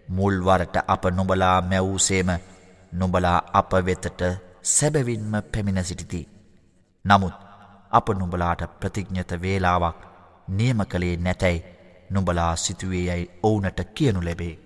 [0.08, 2.30] මුල්වරට අප නොබලා මැවූසේම
[2.94, 4.22] නොබලා අප වෙතට
[4.64, 6.22] සැබවින්ම පැමිණ සිටිති.
[7.06, 7.36] නමුත්
[7.92, 10.00] අප නුබලාට ප්‍රතිඥ්ඥත වේලාවක්
[10.50, 11.66] නියම කළේ නැතැයි
[12.10, 14.60] නුබලා සිතුවේ යැයි ඔවුනට කියනු ලැබේ.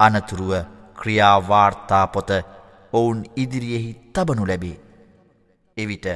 [0.00, 0.52] අනතුරුව
[0.94, 2.30] ක්‍රියාවාර්තා පොත
[2.92, 4.76] ඔවුන් ඉදිරියෙහි තබනු ලැබේ.
[5.76, 6.06] එවිට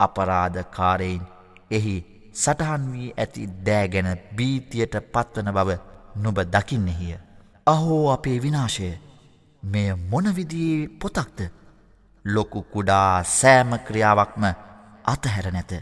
[0.00, 1.22] අපරාධකාරයෙන්
[1.70, 1.96] එහි
[2.34, 5.78] සටහන් වී ඇති දෑගැන බීතියට පත්වන බව
[6.16, 7.16] නොබ දකින්නෙහිය.
[7.66, 8.90] අහෝ අපේ විනාශය
[9.62, 11.40] මෙය මොනවිදියේ පොතක්ද
[12.24, 14.44] ලොකු කුඩා සෑම ක්‍රියාවක්ම
[15.04, 15.72] අතහැර නැත.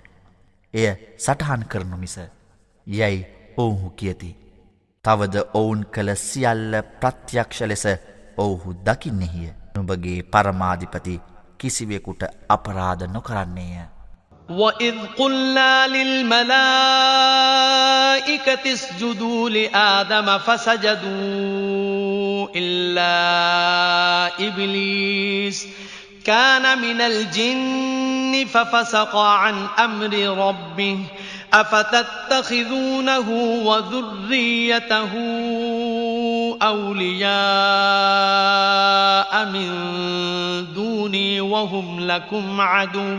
[0.75, 2.17] එය සටහන් කරනු මිස
[2.87, 4.37] යැයි ඔවුහු කියති.
[5.05, 7.87] තවද ඔවුන් කළ සියල්ල ප්‍රත්‍යක්ෂ ලෙස
[8.37, 9.51] ඔවුහු දකින්නෙහිය.
[9.75, 11.21] නුඹගේ පරමාධිපති
[11.59, 13.96] කිසිවෙකුට අපරාධ නොකරන්නේය.
[14.49, 16.47] وإذ قلنا للملائكة
[18.73, 21.07] اسجدوا لآدم فسجدوا
[22.57, 23.17] إلا
[24.49, 25.67] إبليس
[26.25, 30.15] كان من الجن ففسق عن أمر
[30.49, 30.99] ربه
[31.53, 33.31] أفتتخذونه
[33.65, 35.13] وذريته
[36.63, 37.27] أولياء
[39.45, 39.69] من
[40.75, 43.19] دوني وهم لكم عدو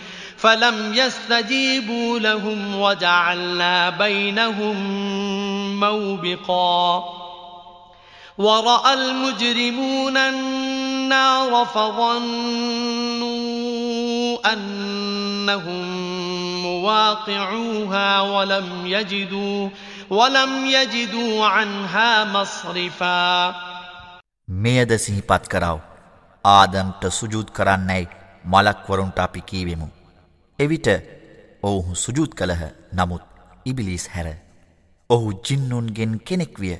[0.40, 4.76] فلم يستجيبوا لهم وجعلنا بينهم
[5.80, 7.04] موبقا
[8.38, 13.26] ورأى المجرمون النار فظنوا
[14.52, 15.86] أنهم
[16.62, 19.68] مواقعوها ولم يجدوا
[20.10, 23.54] ولم يجدوا عنها مصرفا
[24.48, 25.78] මෙයද සිහිපත් කරව
[26.44, 28.08] ආදම්ට සුජූත් කරන්නයි
[28.44, 29.88] මලක්වරුන්ට අපි කීවෙමු.
[30.63, 30.87] එවිට
[31.63, 33.23] ඔවුහු සුජූත් කළහ නමුත්
[33.65, 34.27] ඉබිලිස් හැර.
[35.09, 36.75] ඔහු ජින්නුන්ගෙන් කෙනෙක් විය.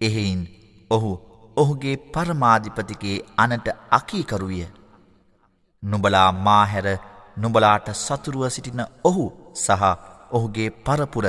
[0.00, 0.42] එහෙයින්
[0.90, 1.10] ඔහු
[1.56, 4.66] ඔහුගේ පරමාධිපතිගේ අනට අකීකරුවිය.
[5.82, 6.88] නුබලා මාහැර
[7.36, 9.24] නුබලාට සතුරුව සිටින ඔහු
[9.56, 9.82] සහ
[10.30, 11.26] ඔහුගේ පරපුර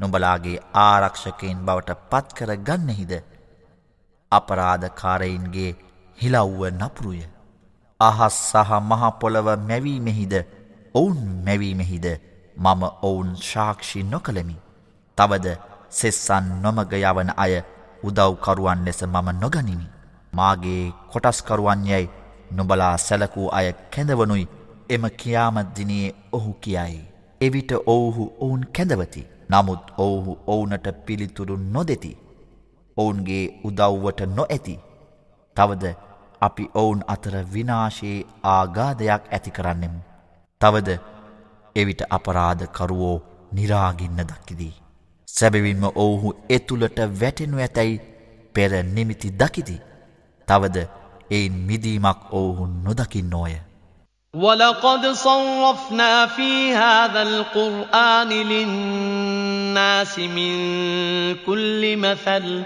[0.00, 3.12] නුබලාගේ ආරක්ෂකයෙන් බවට පත්කර ගන්නෙහිද.
[4.32, 5.72] අපරාධකාරයින්ගේ
[6.18, 7.22] හිලව්ව නපුරුය.
[8.00, 10.34] අහස් සහ මහපොළව මැවීමෙහිද
[10.98, 12.06] ඔවුන් මැවීමෙහිද
[12.56, 14.56] මම ඔවුන් ශාක්ෂි නොකළමි.
[15.18, 15.46] තවද
[15.90, 17.54] සෙස්සන් නොමග යවන අය
[18.02, 19.86] උදව්කරුවන් ලෙස මම නොගනිමි.
[20.32, 22.10] මාගේ කොටස්කරුවන් යැයි
[22.50, 24.48] නොබලා සැලකූ අය කැඳවනුයි
[24.88, 27.00] එම කියාමත්දිනයේ ඔහු කියයි.
[27.40, 29.28] එවිට ඔවුහු ඔවුන් කැඳවති.
[29.50, 32.12] නමුත් ඔවුහු ඔවුනට පිළිතුරු නොදෙති.
[32.96, 34.80] ඔවුන්ගේ උදව්වට නොඇති.
[35.56, 35.84] තවද
[36.40, 40.00] අපි ඔවුන් අතර විනාශයේ ආගාධයක් ඇති කරන්නෙමු.
[40.61, 40.89] තවද
[41.75, 43.17] එවිට අපරාධකරුවෝ
[43.53, 44.73] නිරාගින්න දකිදී.
[45.27, 47.97] සැබවින්ම ඔවුහු එතුළට වැටෙනු ඇතැයි
[48.55, 49.77] පෙර නිමිති දකිති.
[50.47, 50.77] තවද
[51.31, 53.53] එයින් මිදීමක් ඔවුහු නොදකින් නෝය.
[54.33, 60.55] ولقد صرفنا في هذا القرآن للناس من
[61.45, 62.63] كل مثل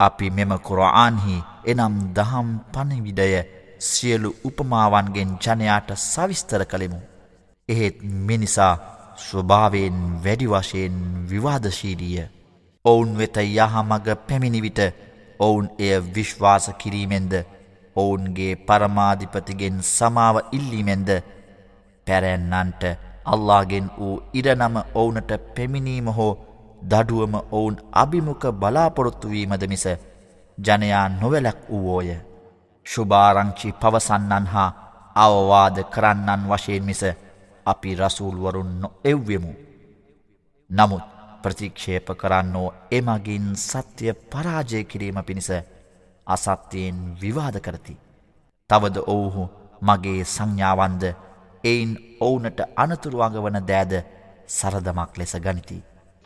[0.00, 3.32] අපි මෙම කුරආන්හි එනම් දහම් පණවිඩය
[3.80, 7.00] සියලු උපමාවන්ගෙන් ජනයාට සවිස්තර කළෙමු.
[7.68, 7.96] එහෙත්
[8.28, 8.74] මිනිසා
[9.18, 10.96] ස්වභාවයෙන් වැඩි වශයෙන්
[11.30, 12.22] විවාදශීලිය.
[12.84, 14.80] ඔවුන් වෙත යහමග පැමිණිවිට
[15.40, 17.32] ඔවුන් එය විශ්වාස කිරීමෙන්ද
[17.96, 21.10] ඔවුන්ගේ පරමාධිපතිගෙන් සමාව ඉල්ලීමෙන්ද
[22.06, 22.82] පැරැන්නන්ට
[23.26, 26.32] අල්ලාගෙන් වූ ඉරනම ඔවුනට පැමිණීම හෝ
[26.82, 29.86] දඩුවම ඔවුන් අභිමුඛ බලාපොරොත්තුවීමද මිස
[30.58, 32.10] ජනයා නොවැලක් වූෝය.
[32.86, 34.70] ශුභාරංචි පවසන්නන් හා
[35.16, 37.02] අවවාද කරන්නන් වශයෙන් මිස
[37.66, 39.52] අපි රසූල්වරුන් නො එව්වෙමු.
[40.70, 41.04] නමුත්
[41.42, 45.50] ප්‍රතික්ෂේප කරන්නෝ එමගින් සත්‍යය පරාජය කිරීම පිණිස
[46.26, 47.96] අසත්‍යයෙන් විවාද කරති.
[48.70, 49.44] තවද ඔවුහු
[49.82, 51.02] මගේ සංඥාවන්ද
[51.64, 53.92] එයින් ඔවුනට අනතුරුවඟ වන දෑද
[54.48, 55.87] සරදමක් ලෙස ගනිති.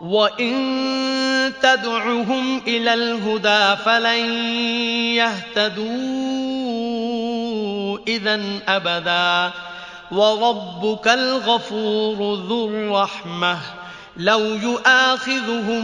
[0.00, 4.32] وإن تدعهم إلى الهدى فلن
[5.14, 5.90] يهتدوا
[8.08, 9.52] إذا أبدا
[10.12, 13.58] وربك الغفور ذو الرحمه
[14.16, 15.82] لو يؤاخذهم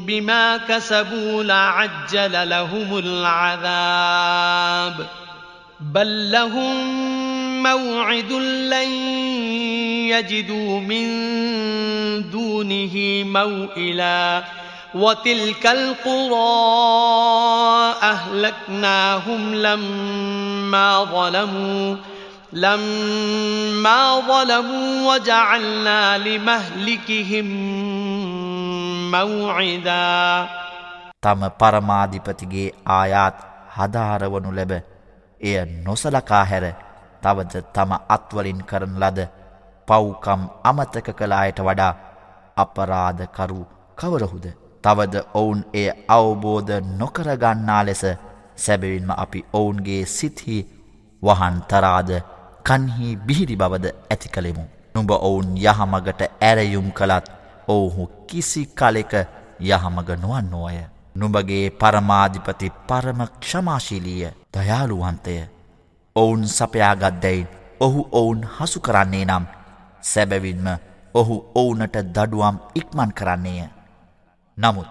[0.00, 4.42] بما كسبوا لعجل لهم العذاب
[5.81, 6.73] بل لهم
[7.63, 8.31] موعد
[8.73, 8.91] لن
[10.09, 11.07] يجدوا من
[12.29, 14.43] دونه موئلا
[14.95, 16.57] وتلك القرى
[18.03, 21.95] أهلكناهم لما ظلموا
[22.53, 27.47] لما ظلموا وجعلنا لمهلكهم
[29.11, 30.47] موعدا
[31.25, 32.67] තම පරමාධිපතිගේ
[32.97, 33.37] ආයාත්
[33.77, 34.71] හදාරවනු ලැබ
[35.42, 36.66] එය නොසලකා හැර
[37.22, 39.20] තවද තම අත්වලින් කරන ලද
[39.88, 41.92] පව්කම් අමතක කළ අයට වඩා
[42.56, 43.62] අපරාධකරු
[43.98, 44.46] කවරහුද
[44.84, 48.04] තවද ඔවුන් එය අවබෝධ නොකරගන්නා ලෙස
[48.56, 50.58] සැබවින්ම අපි ඔවුන්ගේ සිත්හි
[51.22, 52.10] වහන් තරාද
[52.64, 54.64] කන්හි බිහිරි බවද ඇති කළෙමු.
[54.94, 57.26] නුඹ ඔවුන් යහමගට ඇරයුම් කළත්
[57.68, 59.12] ඔවුහු කිසි කලෙක
[59.62, 60.78] යහමග නොවන්නෝය.
[61.14, 65.34] නුඹගේ පරමාධිපති පරම ක්ෂමාශීලීය දයාළුවන්තය.
[66.16, 67.48] ඔවුන් සපයාගත්දැයින්
[67.80, 69.44] ඔහු ඔවුන් හසු කරන්නේ නම්
[70.02, 70.66] සැබැවින්ම
[71.14, 73.68] ඔහු ඔවුනට දඩුවම් ඉක්මන් කරන්නේය.
[74.56, 74.90] නමුත්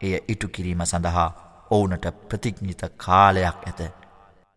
[0.00, 1.28] එය ඉටු කිරීම සඳහා
[1.70, 3.80] ඔවුනට ප්‍රතිඥිත කාලයක් ඇත.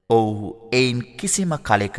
[0.09, 1.97] ඔවුහු එයින් කිසිම කලෙක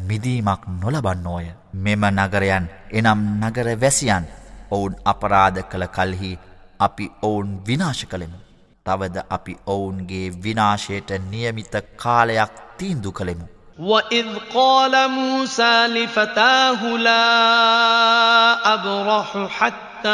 [0.00, 1.46] මිදීමක් නොලබන්නෝය.
[1.74, 4.24] මෙම නගරයන් එනම් නගර වැසියන්
[4.70, 6.32] ඔවුන් අපරාධ කළ කල්හි
[6.80, 8.43] අපි ඔවුන් විනාශ කළෙමු.
[8.85, 13.47] තවද අපි ඔවුන්ගේ විනාශයට නියමිත කාලයක් තීන්දු කළෙමු.
[13.79, 20.09] وإذ قال موسى لفتاه لا أبرح حتى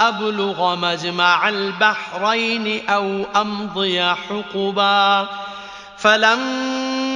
[0.00, 5.28] أبلغ مجمع البحرين أو أمضي حقبا
[5.98, 7.15] فلما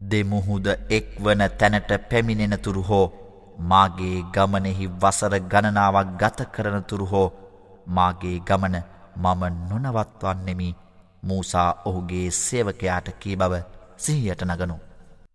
[0.00, 3.06] දෙමුහුද එක්වන තැනට පැමිණෙනතුරු හෝ
[3.70, 7.28] මාගේ ගමනෙහි වසර ගණනාවක් ගත කරනතුරු හෝ
[7.88, 8.76] මාගේ ගමන
[9.16, 10.68] මම නොනවත්වන්නෙමි
[11.22, 13.62] මූසා ඔහුගේ සේවකයාට කී බව
[13.96, 14.76] සිහියට නගනු.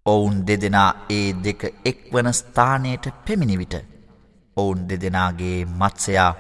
[0.05, 3.75] ඔවුන් දෙදෙනා ඒ දෙක එක්වන ස්ථානයට පෙමිණිවිට.
[4.57, 6.31] ඔවුන් දෙදෙනාගේ මත්සයා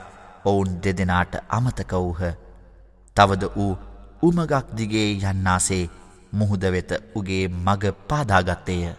[0.45, 2.21] ඔවුන් දෙදෙනාට අමතක වූහ.
[3.17, 3.73] තවද වූ
[4.23, 5.83] උමගක් දිගේ යන්නාසේ
[6.32, 8.94] මුහුද වෙත උගේ මග පාදාගත්තේය.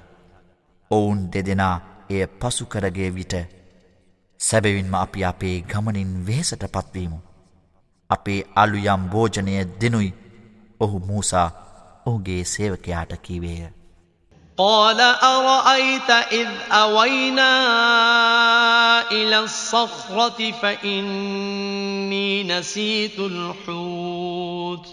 [0.92, 1.76] ඔවුන් දෙදෙනා
[2.10, 3.36] එය පසුකරගේ විට
[4.40, 7.20] සැබවින්ම අපි අපේ ගමනින් වෙහෙසට පත්වීමු.
[8.10, 10.12] අපේ අලුයම් භෝජනය දෙනුයි
[10.80, 11.50] ඔහු මූසා
[12.06, 13.72] ඔහුගේ සේවකයාට කීවේය.
[14.58, 17.52] قال أرأيت إذ أوينا
[19.12, 24.88] إلى الصخرة فإني نسيت الحوت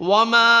[0.00, 0.54] وما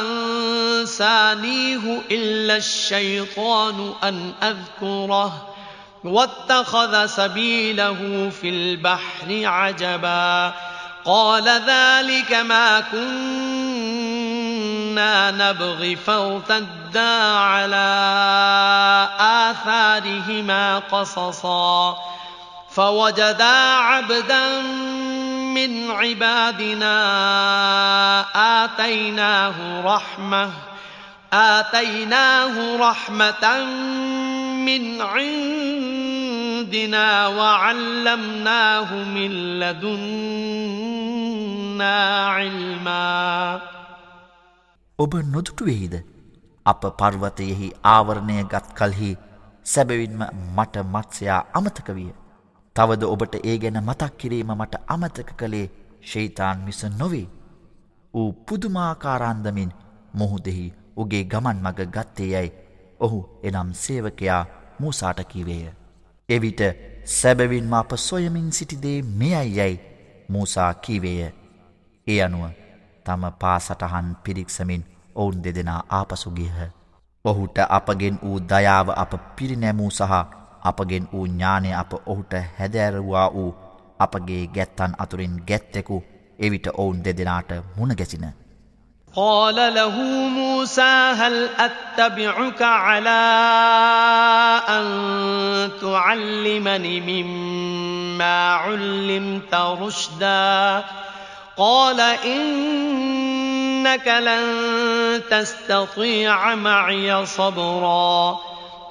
[0.00, 5.48] أنسانيه إلا الشيطان أن أذكره
[6.04, 10.52] واتخذ سبيله في البحر عجبا
[11.04, 13.02] قال ذلك ما كنا
[15.30, 17.88] نبغي فارتدا على
[19.18, 21.98] آثارهما قصصا
[22.71, 24.61] فوجدا عبدا
[25.53, 26.95] من عبادنا
[28.63, 30.49] آتيناه رحمة
[31.33, 33.63] آتيناه رحمة
[34.59, 40.67] من عندنا وعلمناه من لدنا
[42.27, 43.61] علما
[44.99, 45.95] ඔබ නොදුටුවෙහිද
[46.65, 49.11] අප පර්වතයෙහි ආවරණය ගත් කල්හි
[49.65, 50.21] සැබවින්ම
[50.55, 52.20] මට මත්සයා අමතක විය.
[52.76, 55.66] තවද ඔබට ඒ ගැන මතක් කිරීම මට අමතක කළේ
[56.02, 57.26] ශෛතාන් මිස නොවේ.
[58.14, 59.72] ඌ පුදුමාකාරන්දමින්
[60.14, 62.56] මුහුදෙහි උගේ ගමන් මග ගත්තේ යැයි
[63.00, 64.42] ඔහු එනම් සේවකයා
[64.78, 65.72] මූසාට කිවේය.
[66.28, 66.60] එවිට
[67.06, 69.80] සැබවින්ම අප සොයමින් සිටිදේ මෙයයි යැයි
[70.28, 71.32] මූසා කීවේය.
[72.06, 72.44] ඒ අනුව
[73.04, 76.60] තම පාසටහන් පිරික්සමින් ඔවුන් දෙදෙනා ආපසුගියහ.
[77.24, 83.49] ඔහුට අපගෙන් වූ දයාව අප පිරිනැමූ සහ අපගෙන් වූ ඥානය අප ඔහුට හැදෑරවා වූ
[83.99, 86.03] අපගේ ගැත්තන් අතුරින් ගැත්තෙකු
[86.39, 88.27] එවිට ඔවුන් දෙදෙනාට මුණගැසින.
[89.15, 89.95] قال له
[90.29, 93.23] موسى هل أتبعك على
[94.69, 94.85] أن
[95.81, 100.83] تعلمني مما علمت رشدا
[101.57, 104.45] قال إنك لن
[105.31, 108.39] تستطيع معي صبرا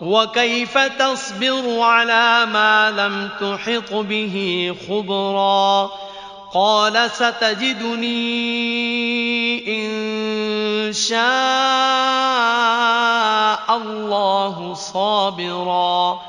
[0.02, 5.90] وكيف تصبر على ما لم تحط به خبرا
[6.54, 8.18] قال ستجدني
[9.86, 11.22] إن شاء
[13.78, 16.20] الله صابرا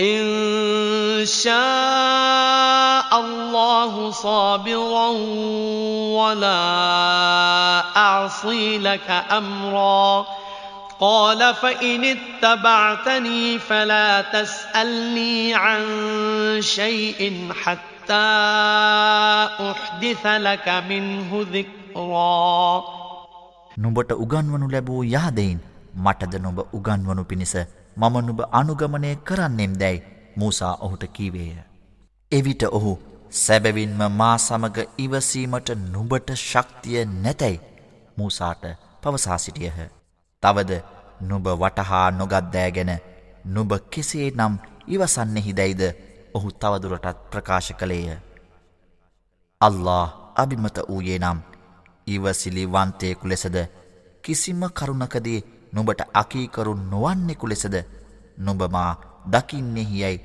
[0.00, 5.08] إن شاء الله صابرا
[6.18, 6.62] ولا
[7.96, 10.26] أعصي لك أمرا
[10.99, 15.81] قال فإن اتبعتني فلا تسألني عن
[16.61, 18.29] شيء حتى
[19.61, 22.83] أحدث لك منه ذكرا
[23.77, 25.59] නුඹට උගන්වනු ලැබූ යහදයින්
[25.97, 27.53] මටද නොබ උගන්වනු පිණිස
[27.97, 30.03] මම නුබ අනුගමනය කරන්නෙම් දැයි
[30.37, 31.57] මූසා ඔහුට කීවේය.
[32.31, 32.93] එවිට ඔහු
[33.31, 37.59] සැබවින්ම මා සමග ඉවසීමට නුබට ශක්තිය නැතැයි
[38.17, 38.63] මූසාට
[39.03, 39.96] පවසා සිටියහ.
[40.42, 40.72] තවද
[41.20, 42.92] නුබ වටහා නොගත්දෑගෙන
[43.46, 44.54] නුබ කෙසේ නම්
[44.88, 45.82] ඉවසන්නෙහි දැයිද?
[46.34, 48.16] ඔහු තවදුරටත් ප්‍රකාශ කළේය.
[49.60, 51.38] අල්له අභිමත වූයේ නම්
[52.06, 53.56] ඉවසිලි වන්තයෙකු ලෙසද?
[54.24, 57.74] කිසිම කරුණකදී නුඹට අකීකරු නොවන්නෙකු ලෙසද?
[58.38, 58.92] නුඹමා
[59.26, 60.24] දකින්නෙහි යැයි.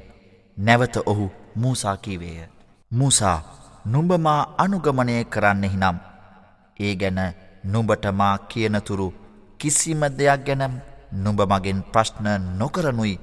[0.58, 2.50] නැවත ඔහු මූසා කීවේය.
[2.92, 3.38] මූසා
[3.86, 5.98] නුඹමා අනුගමනය කරන්නෙහි නම්.
[6.80, 7.20] ඒ ගැන
[7.66, 9.08] නුඹට මා කියනතුරු
[9.63, 10.75] කිසිම දෙයක් ගැනම්
[11.13, 12.27] නුඹ මගෙන් ප්‍රශ්න
[12.59, 13.15] නොකරනුයි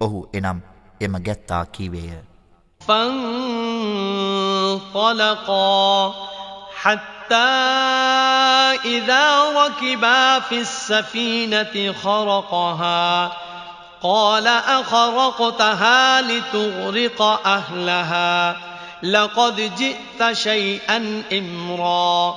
[0.00, 0.58] ඔහු එනම්
[1.00, 2.20] එම ගැත්තා කීවේය.
[4.86, 6.14] فانطلقا
[6.82, 7.36] حتى
[8.84, 13.32] إذا ركبا في السفينة خرقها
[14.02, 18.56] قال أخرقتها لتغرق أهلها
[19.02, 22.36] لقد جئت شيئا إمرا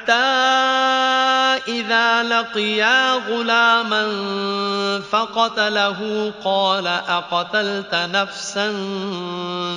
[0.00, 0.12] حتى
[1.68, 4.04] إذا لقيا غلاما
[5.00, 8.72] فقتله قال أقتلت نفسا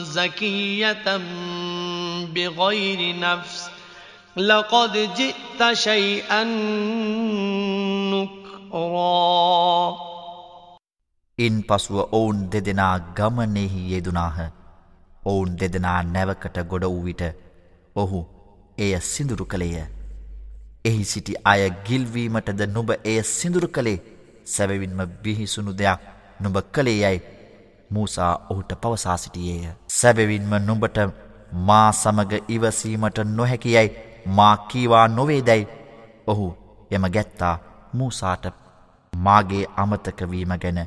[0.01, 1.17] زكية
[2.25, 3.69] بغير نفس
[4.37, 6.43] لقد جئت شيئا
[8.13, 10.09] نكرا
[11.39, 14.37] ඉන් පසුව ඔවුන් දෙදෙනා ගමනෙහි යෙදුනාහ
[15.25, 17.23] ඔවුන් දෙදෙනා නැවකට ගොඩ වූ විට
[17.95, 18.19] ඔහු
[18.77, 19.85] එය සිදුරු කළේය.
[20.84, 23.98] එහි සිටි අය ගිල්වීමටද නුබ එය සිදුරු කළේ
[24.46, 26.00] සැබවින්ම බිහිසුණු දෙයක්
[26.40, 27.20] නුබ කළේ යැයි
[27.90, 29.72] මූසා ඔහුට පවසා සිටියේය.
[29.90, 30.98] සැබවින්ම නුඹට
[31.60, 33.94] මා සමග ඉවසීමට නොහැකි යැයි
[34.28, 35.70] මා කීවා නොවේදැයි
[36.26, 36.46] ඔහු
[36.90, 37.54] එම ගැත්තා
[37.92, 38.44] මූසාට
[39.12, 40.82] මාගේ අමතකවීම ගැන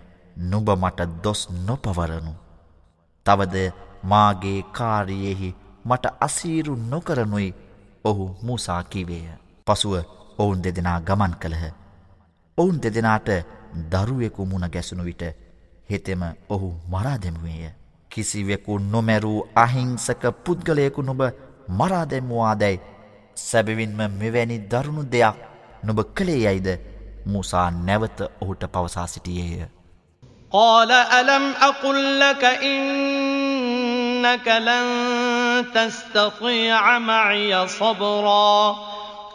[0.46, 2.34] නුබ මට දොස් නොපවරනු.
[3.26, 3.56] තවද
[4.04, 7.52] මාගේ කාරයෙහි මට අසීරු නොකරනුයි
[8.04, 9.47] ඔහු මූසා කිවේය.
[9.67, 9.99] පසුව
[10.39, 11.75] ඔවුන් දෙදෙනා ගමන් කළහ.
[12.59, 13.29] ඔවුන් දෙදෙනාට
[13.91, 15.23] දරුවෙකු මුණ ගැසුණු විට
[15.91, 17.75] හෙතෙම ඔහු මරාදැමුවේය.
[18.11, 21.21] කිසිවෙකු නොමැරූ අහිංසක පුද්ගලයකු නොබ
[21.71, 22.81] මරාදැම්මවාදැයි
[23.37, 25.37] සැබවින්ම මෙවැනි දරුණු දෙයක්
[25.85, 26.69] නොබ කළේ යයිද
[27.27, 29.69] මුසා නැවත ඔහුට පවසා සිටියේය.
[30.53, 34.87] قال ألم أقل لك إنك لن
[35.75, 38.96] تستطيع معي صبرا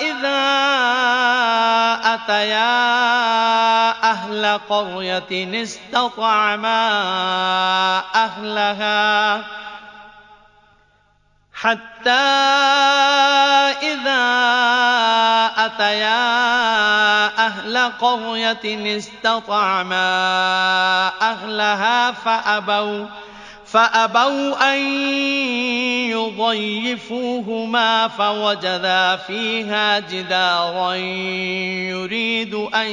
[0.00, 0.42] إذا
[2.14, 2.72] أتيا
[4.10, 6.88] أهل قرية استطعما
[8.14, 9.44] أهلها
[11.54, 12.10] حتى
[13.82, 14.22] إذا
[15.56, 16.22] أتيا
[17.46, 20.08] أهل قرية استطعما
[21.22, 23.06] أهلها فأبوا
[23.71, 24.79] فأبوا أن
[26.09, 30.93] يضيفوهما فوجدا فيها جدارا
[31.91, 32.87] يريد أن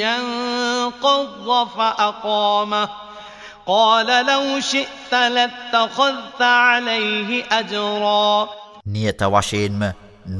[0.00, 2.88] ينقض فأقامه
[3.66, 8.48] قال لو شئت لاتخذت عليه أجرا
[8.86, 9.82] නියත වශයෙන්ම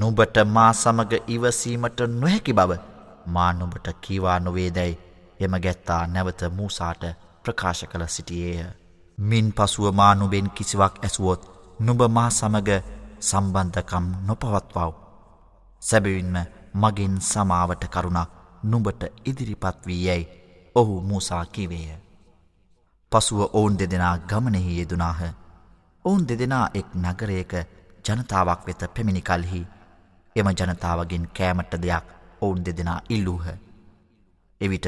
[0.01, 2.76] නුබට මා සමග ඉවසීමට නොහැකි බව
[3.26, 4.99] මා නුබට කීවා නොවේදැයි
[5.40, 7.05] එම ගැත්තා නැවත මූසාට
[7.45, 8.78] ප්‍රකාශ කළ සිටියේය.
[9.20, 11.41] මින් පසුව මානුබෙන් කිසිවක් ඇසුවොත්
[11.80, 12.70] නුබ මා සමග
[13.22, 14.93] සම්බන්ධකම් නොපවත්වව්.
[15.82, 16.36] සැබවින්ම
[16.74, 18.30] මගින් සමාවට කරුණක්
[18.63, 20.30] නුඹට ඉදිරිපත් වී යැයි
[20.76, 21.97] ඔහු මූසා කිවේය.
[23.11, 25.20] පසුව ඔවුන් දෙදෙනා ගමනෙහි යෙදුනාහ.
[26.05, 27.53] ඔවුන් දෙදෙනා එක් නගරයක
[28.05, 29.61] ජනතාවක් වෙත පැමිණි කල්හි
[30.36, 32.05] එම ජනතාවගෙන් කෑමට දෙයක්
[32.41, 33.45] ඔවුන් දෙදෙනා ඉල්ලූහ.
[34.61, 34.88] එවිට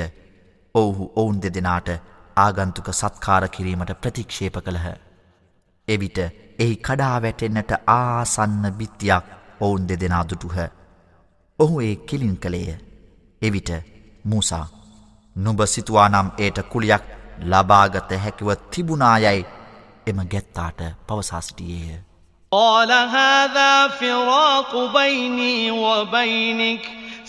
[0.75, 1.89] ඔවුහු ඔවුන් දෙදෙනාට
[2.36, 4.86] ආගන්තුක සත්කාර කිරීමට ප්‍රතික්ෂේප කළහ.
[5.88, 6.18] එවිට
[6.58, 9.26] එහි කඩා වැටෙන්න්නට ආසන්න බිත්තියක්
[9.60, 10.56] ඔවුන් දෙදෙනා දුටුහ.
[11.58, 12.74] ඔහු ඒ කිලින් කළේය.
[13.42, 13.70] එවිට
[14.24, 14.66] මූසා
[15.36, 17.04] නුබ සිතුවානම් ඒට කුලියක්
[17.42, 19.46] ලබාගත හැකිව තිබුණායයි
[20.06, 21.98] එම ගැත්තාට පවසා සිටියේය.
[22.52, 26.84] قال هذا فراق بيني وبينك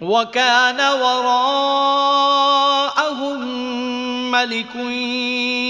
[0.00, 1.40] وكان وراءهم
[4.30, 4.74] ملك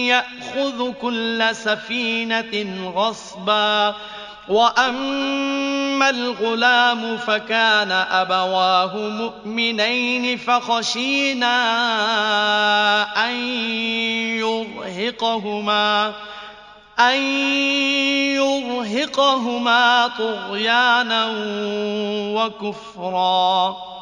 [0.09, 3.95] يأخذ كل سفينة غصبا.
[4.49, 11.57] وأما الغلام فكان أبواه مؤمنين فخشينا
[13.29, 13.35] أن
[14.37, 16.12] يرهقهما
[16.99, 17.22] أن
[18.37, 21.27] يرهقهما طغيانا
[22.37, 23.94] وكفرا.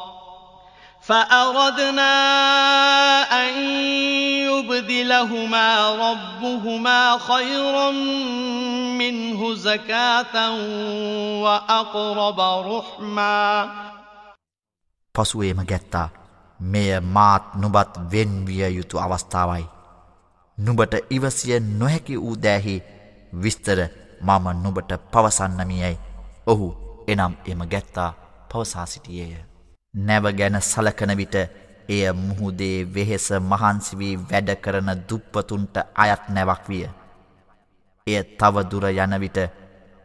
[1.01, 2.13] فأردنا
[3.23, 3.53] أن
[4.43, 7.91] يبدلهما ربهما خيرا
[8.93, 10.35] منه زكاة
[11.41, 13.37] وأقرب رحما
[15.15, 16.09] පසුවේම ගැත්තා
[16.59, 19.65] මෙය මාත් නුබත් වෙන්විය යුතු අවස්ථාවයි.
[20.57, 22.83] නුබට ඉවසිය නොහැකි වූ දෑහි
[23.33, 23.79] විස්තර
[24.21, 25.99] මම නුබට පවසන්නමියයි
[26.47, 26.67] ඔහු
[27.07, 28.11] එනම් එම ගැත්තා
[28.49, 29.50] පවසා සිටියේය.
[29.94, 31.34] නැව ගැන සලකන විට
[31.88, 36.84] එය මුහුදේ වෙහෙස මහන්සිවී වැඩ කරන දුප්පතුන්ට අයත් නැවක් විය.
[38.06, 39.38] එය තවදුර යනවිට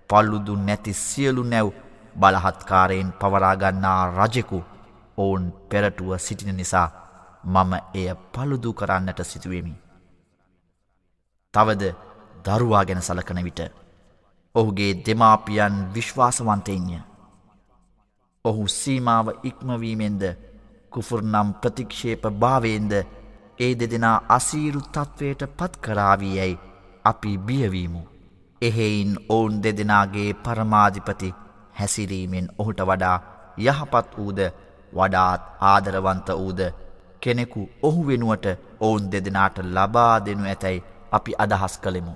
[0.10, 1.68] පල්ලුදු නැති සියලු නැව්
[2.16, 4.60] බලහත්කාරයෙන් පවරාගන්නා රජෙකු
[5.18, 6.88] ඔවුන් පෙරටුව සිටින නිසා
[7.46, 9.74] මම එය පළුදු කරන්නට සිතුවෙමි.
[11.54, 11.84] තවද
[12.46, 13.60] දරුවා ගැන සලකන විට
[14.56, 17.00] ඔහුගේ දෙමාපියන් විශ්වාසවන්තයින්ය.
[18.48, 20.24] ඔහු සීමාව ඉක්මවීමෙන්ද
[20.91, 22.93] කුෆුර්නම් ප්‍රතික්ෂේප භාවයෙන්ද
[23.60, 26.60] ඒ දෙදෙනා අසීරු තත්ත්වයට පත්කරාවී යැයි
[27.06, 28.02] අපි බියවීමු.
[28.62, 31.36] එහෙයින් ඔවුන් දෙදෙනාගේ පරමාධිපති
[31.80, 33.18] හැසිරීමෙන් ඔහුට වඩා
[33.60, 34.39] යහපත් වූද
[34.93, 36.62] වඩාත් ආදරවන්ත වූද
[37.22, 38.48] කෙනෙකු ඔහු වෙනුවට
[38.82, 42.14] ඔවුන් දෙදෙනාට ලබා දෙනු ඇතැයි අපි අදහස් කළෙමු.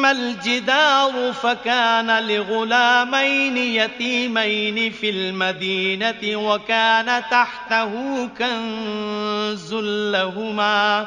[0.00, 7.92] وأما الجدار فكان لغلامين يتيمين في المدينة وكان تحته
[8.38, 9.74] كنز
[10.14, 11.06] لهما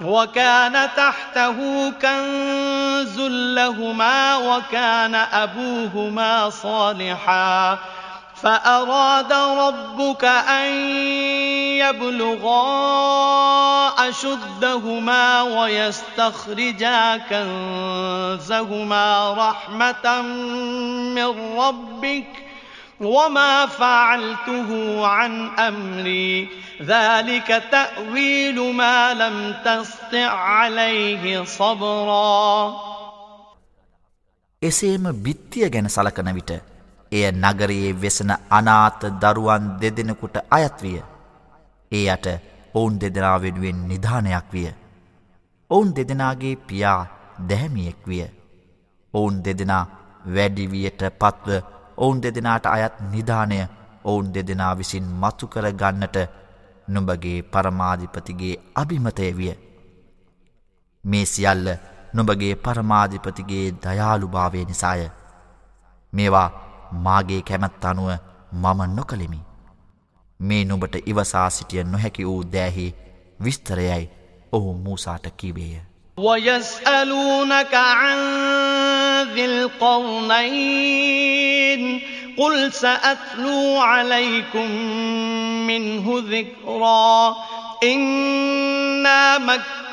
[0.00, 3.20] وكان تحته كنز
[3.56, 7.78] لهما وكان أبوهما صالحا
[8.45, 10.69] فأراد ربك أن
[11.77, 12.63] يبلغا
[14.09, 20.21] أشدهما ويستخرجا كنزهما رحمة
[21.17, 22.27] من ربك
[23.01, 24.69] وما فعلته
[25.07, 26.49] عن أمري
[26.81, 32.73] ذلك تأويل ما لم تستع عليه صبرا
[34.61, 36.51] එසේම බිත්තිය ගැන සලකන විට
[37.12, 40.98] එය නගරයේ වෙසන අනාත දරුවන් දෙදෙනෙකුට අයත් විය.
[41.92, 42.26] ඒ යට
[42.74, 44.68] ඔවුන් දෙදෙනා වෙනුවෙන් නිධානයක් විය.
[45.70, 47.00] ඔවුන් දෙදෙනාගේ පියා
[47.40, 48.26] දැහැමියෙක් විය.
[49.14, 49.84] ඔවුන් දෙදෙනා
[50.26, 51.62] වැඩිවියට පත්ව
[51.96, 53.58] ඔවුන් දෙදෙනාට අයත් නිධානය
[54.04, 56.16] ඔවුන් දෙදෙනා විසින් මතු කර ගන්නට
[56.88, 59.54] නුඹගේ පරමාධිපතිගේ අභිමතය විය.
[61.04, 61.66] මේ සියල්ල
[62.14, 65.10] නුඹගේ පරමාධිපතිගේ දයාළුභාවය නිසාය.
[66.12, 68.09] මේවා මාගේ කැමැත් අනුව
[68.53, 69.39] මම නොකළෙමි.
[70.39, 72.95] මේ නුබට ඉවසා සිටිය නොහැකි වූ දෑහි
[73.43, 74.03] විස්තරයයි
[74.53, 75.79] ඔහු මූසාට කිවේය.
[76.17, 78.17] ويسألونك عن
[79.33, 80.61] ذي القرنين
[82.37, 84.71] قل سأتلو عليكم
[85.67, 87.35] منه ذكرا
[87.83, 89.37] إنا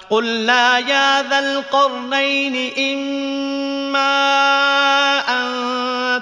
[0.10, 4.16] قلنا يا ذا القرنين إما
[5.22, 5.46] أن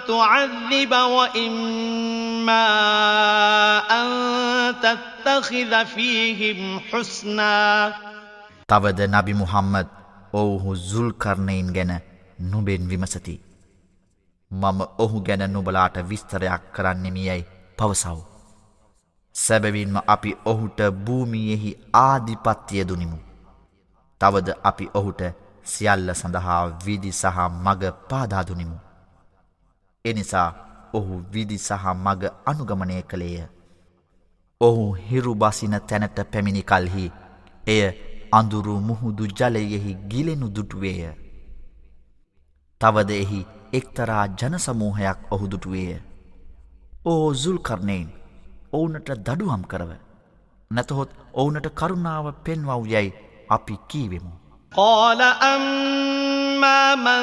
[0.08, 2.68] تعذب وإما
[3.92, 4.08] أن
[4.78, 7.94] تتخذ فيهم حسنا
[8.68, 9.88] තවද නබි මුහම්මද
[10.34, 11.92] ඔවුහු සුල්කරණයින් ගැන
[12.52, 13.36] නුබෙන් විමසති.
[14.52, 17.46] මම ඔහු ගැන නුබලාට විස්තරයක් කරන්නෙමියයි
[17.78, 18.31] පවසව්.
[19.35, 23.19] සැබවින්ම අපි ඔහුට භූමියෙහි ආධිපත්තිය දුනිමු.
[24.21, 25.23] තවද අපි ඔහුට
[25.65, 28.77] සියල්ල සඳහා විදි සහ මග පාදාදුනිමු.
[30.05, 30.49] එනිසා
[30.95, 33.49] ඔහු විදි සහ මග අනුගමනය කළේය.
[34.61, 37.13] ඔහු හිරුබසින තැනට පැමිණි කල්හි
[37.65, 37.83] එය
[38.33, 41.13] අඳුරු මුහුදු ජලයෙහි ගිලෙනු දුටුවේය.
[42.81, 46.01] තවද එහි එක්තරා ජනසමූහයක් ඔහු දුටුවේය.
[47.07, 48.22] ඕ සුල්කරණයෙන්
[48.74, 49.92] ඔවුනට දඩුවම් කරව.
[50.72, 53.14] නැතහොත් ඔවුනට කරුණාව පෙන්වව් යැයි
[53.50, 54.34] අපි කීවෙමු.
[54.78, 57.22] قال أما من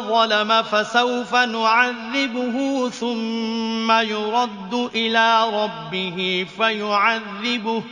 [0.00, 2.56] ظلم فسوف نعذبه
[2.90, 7.82] ثم يرد إلى ربه فيعذبه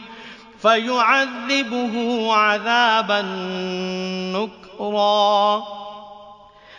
[0.59, 1.95] فيعذبه
[2.35, 3.23] عذابا
[4.33, 5.63] نكرا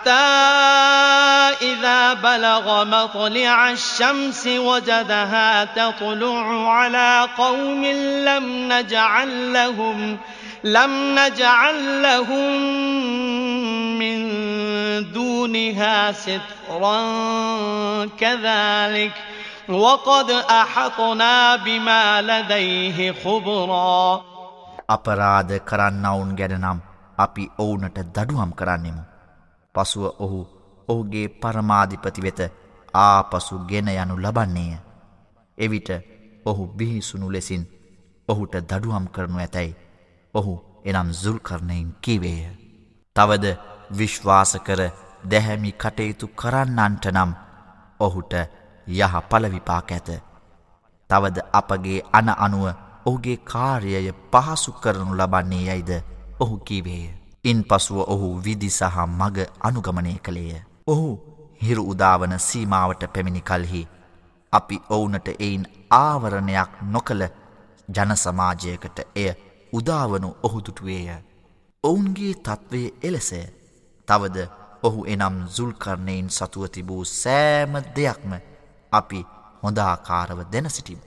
[0.00, 0.10] حتى
[1.62, 7.84] إذا بلغ مطلع الشمس وجدها تطلع على قوم
[8.24, 10.18] لم نجعل لهم
[10.64, 12.50] لم نجعل لهم
[13.98, 14.18] من
[15.12, 17.00] دونها سترا
[18.20, 19.12] كذلك
[19.68, 24.22] وقد أحطنا بما لديه خبرا
[24.88, 26.78] අපරාධ කරන්නවුන් ගැන නම්
[27.18, 29.09] අපි ඔවුනට දඩුවම් කරන්නෙමු.
[29.75, 30.39] පසුව ඔහු
[30.87, 32.39] ඔහුගේ පරමාධිපති වෙත
[32.95, 34.73] ආපසු ගෙන යනු ලබන්නේය.
[35.57, 35.89] එවිට
[36.45, 37.63] ඔහු බිහිසුණු ලෙසින්
[38.27, 39.75] ඔහුට දඩුවම් කරනු ඇතැයි.
[40.33, 40.53] ඔහු
[40.85, 42.57] එනම් զුල් කරනයින් කිවේය.
[43.15, 43.45] තවද
[43.91, 44.81] විශ්වාස කර
[45.23, 47.31] දැහැමි කටයුතු කරන්නන්ට නම්
[47.99, 48.33] ඔහුට
[48.87, 50.09] යහ පලවිපාක ඇත.
[51.09, 52.65] තවද අපගේ අන අනුව
[53.05, 55.91] ඔහුගේ කාර්යය පහසු කරනු ලබන්නේ යයිද
[56.39, 57.20] ඔහු කීවේය.
[57.45, 60.61] ඉන් පසුව ඔහු විදි සහ මග අනුගමනය කළේය.
[60.87, 61.09] ඔහු
[61.61, 63.87] හිරු උදාවන සීමාවට පැමිණි කල්හි.
[64.53, 67.23] අපි ඔවුනට එයින් ආවරණයක් නොකළ
[67.89, 69.29] ජනසමාජයකට එය
[69.73, 71.17] උදාවනු ඔහුදුටුවේය.
[71.83, 73.41] ඔවුන්ගේ තත්ත්වය එලෙසය.
[74.07, 74.37] තවද
[74.83, 78.31] ඔහු එනම් සුල්කරණයෙන් සතුවතිබූ සෑම දෙයක්ම
[78.91, 79.25] අපි
[79.63, 81.01] හොඳාකාරව දෙන සිටිම්.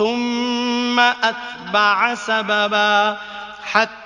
[0.00, 3.04] තුම්ම අත්බාසබබා
[3.64, 4.05] හත්.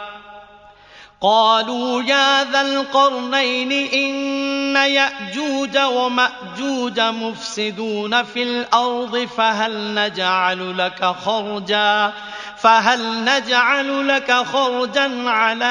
[1.23, 12.13] قالوا يا ذا القرنين إن يأجوج ومأجوج مفسدون في الأرض فهل نجعل لك خرجا
[12.57, 15.65] فهل نجعل لك خرجا على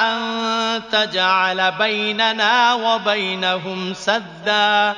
[0.00, 4.94] أن تجعل بيننا وبينهم سدا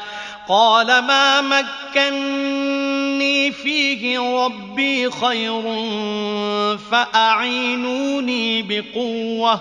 [0.48, 5.62] قال ما مكني فيه ربي خير
[6.90, 9.60] فأعينوني بقوة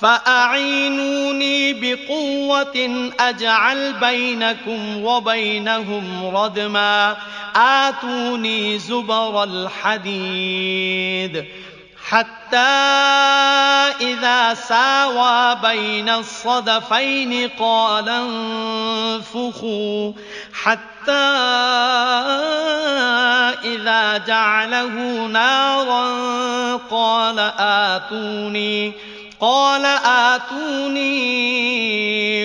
[0.00, 7.16] فأعينوني بقوة أجعل بينكم وبينهم ردما
[7.56, 11.44] آتوني زبر الحديد
[12.10, 12.56] حتى
[14.00, 18.08] إذا ساوى بين الصدفين قال
[19.18, 20.12] انفخوا
[20.62, 21.12] حتى
[23.64, 26.06] إذا جعله نارا
[26.90, 28.92] قال آتوني
[29.40, 31.16] قال آتوني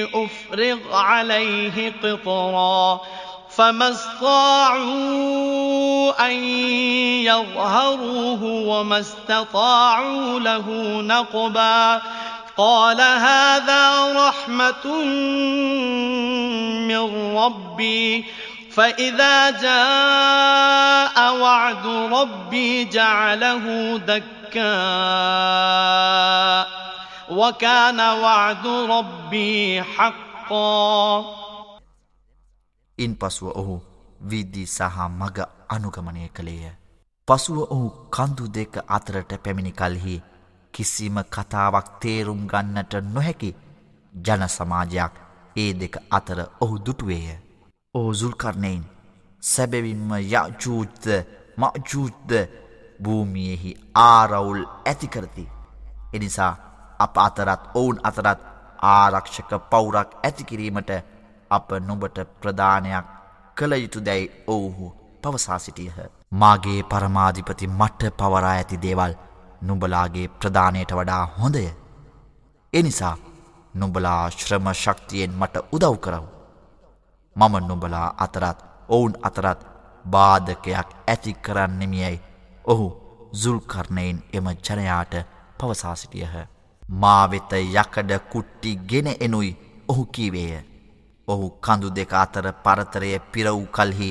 [0.03, 3.01] أفرغ عليه قطرا
[3.55, 5.31] فما استطاعوا
[6.27, 6.33] أن
[7.25, 10.67] يظهروه وما استطاعوا له
[11.01, 12.01] نقبا
[12.57, 15.03] قال هذا رحمة
[16.87, 18.25] من ربي
[18.71, 24.61] فإذا جاء وعد ربي جعله دكا
[27.29, 31.40] وكان وعد ربي حقا
[32.97, 33.75] ඉන් පසුව ඔහු
[34.21, 35.37] විද්දී සහ මග
[35.69, 36.71] අනුගමනය කළේය.
[37.27, 40.15] පසුව ඔහු කන්දු දෙක අතරට පැමිණි කල්හි
[40.73, 43.51] කිසිම කතාවක් තේරුම් ගන්නට නොහැකි
[44.13, 45.13] ජන සමාජයක්
[45.55, 47.37] ඒ දෙක අතර ඔහු දුටුවේය.
[47.95, 48.83] ඕ සුල්කරණයින්
[49.43, 51.05] සැබැවින්ම යජූත්ද
[51.57, 52.31] මජූත්ද
[52.99, 55.45] භූමියෙහි ආරවුල් ඇතිකරති.
[56.13, 56.53] එනිසා
[56.99, 58.39] අප අතරත් ඔවුන් අතරත්
[58.85, 60.91] ආරක්ෂක පවුරක් ඇතිකිරීමට
[61.57, 63.05] අප නුඹට ප්‍රධානයක්
[63.57, 64.87] කළ යුතු දැයි ඔවුහු
[65.23, 65.97] පවසා සිටියහ.
[66.41, 69.13] මාගේ පරමාධිපති මට්ට පවරා ඇති දේවල්
[69.61, 71.65] නුඹලාගේ ප්‍රධානයට වඩා හොඳය.
[72.73, 73.15] එනිසා
[73.73, 76.23] නුඹලා ශ්‍රම ශක්තියෙන් මට උදව් කරව.
[77.35, 79.61] මම නුඹලා අතරත් ඔවුන් අතරත්
[80.05, 82.17] බාධකයක් ඇති කරන්නෙමියයි
[82.65, 82.87] ඔහු
[83.33, 85.13] සුල්කරණයෙන් එම ජනයාට
[85.59, 86.35] පවසා සිටියහ.
[87.01, 89.51] මා වෙත යකඩ කුට්ටි ගෙන එනුයි
[89.87, 90.70] ඔහු කීවේය.
[91.27, 94.09] ඔහු කඳු දෙක අතර පරතරය පිරවූ කල්හි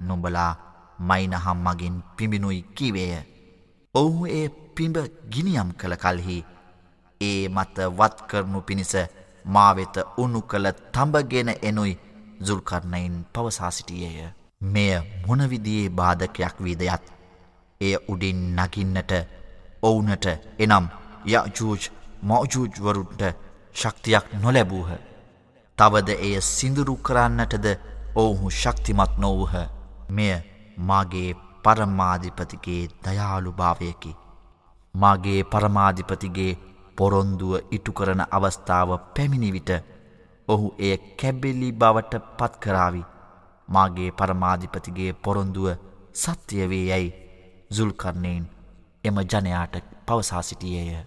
[0.00, 0.52] නොබලා
[1.00, 3.22] මයිනහම් මගින් පිඹිනුයි කිවේය.
[3.94, 4.96] ඔහු ඒ පිඹ
[5.30, 6.38] ගිනියම් කළ කල්හි
[7.20, 8.94] ඒ මත වත්කරනු පිණිස
[9.46, 14.32] මාවෙත උනු කළ තඹගෙන එනුයිዙල්කරණයින් පවසා සිටියේය.
[14.62, 14.92] මෙය
[15.26, 17.04] මොනවිදියේ බාධකයක් වීදයත්
[17.80, 19.12] එය උඩින් නගින්නට
[19.82, 20.26] ඔවුනට
[20.58, 20.86] එනම්
[21.26, 21.82] යජූජ්
[22.22, 23.22] මෝජූජ්වරුන්ට
[23.74, 24.90] ශක්තියක් නොලැබූහ.
[25.78, 27.66] තවද එය සිදුරු කරන්නටද
[28.16, 29.52] ඔවුහු ශක්තිමත් නොවූහ
[30.10, 30.32] මෙය
[30.80, 31.28] මාගේ
[31.64, 34.12] පරමාධිපතිගේ දයාලු භාවයකි.
[34.94, 36.58] මාගේ පරමාධිපතිගේ
[36.96, 39.70] පොරොන්දුව ඉටු කරන අවස්ථාව පැමිණි විට
[40.48, 43.02] ඔහු එය කැබෙලි බවට පත්කරාවි
[43.68, 45.68] මාගේ පරමාධිපතිගේ පොරොන්දුව
[46.14, 47.16] සත්‍යවේ යැයි
[47.70, 48.44] සුල්කරණයෙන්
[49.04, 49.74] එම ජනයාට
[50.06, 51.06] පවසා සිටියේය.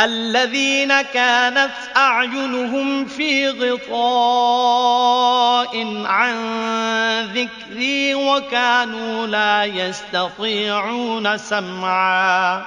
[0.00, 4.96] الذين كانت أعينهم في غطاء
[6.06, 6.34] عن
[7.34, 12.62] ذكري وكانوا لا يستطيعون سمعا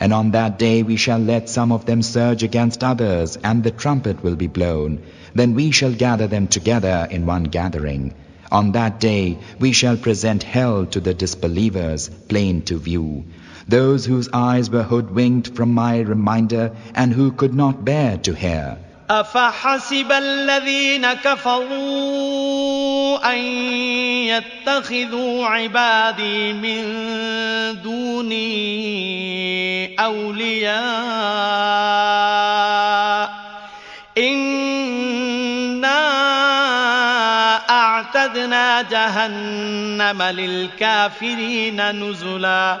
[0.00, 3.70] And on that day we shall let some of them surge against others, and the
[3.70, 4.98] trumpet will be blown.
[5.34, 8.14] Then we shall gather them together in one gathering.
[8.50, 13.24] On that day we shall present hell to the disbelievers, plain to view
[13.68, 18.78] those whose eyes were hoodwinked from my reminder and who could not bear to hear.
[19.10, 21.72] أفحسب الذين كفروا
[23.32, 23.38] أن
[24.32, 26.82] يتخذوا عبادي من
[27.82, 28.40] دوني
[30.00, 30.72] أولياء
[34.18, 35.92] إنا
[37.70, 42.80] أعتدنا جهنم للكافرين نزلاً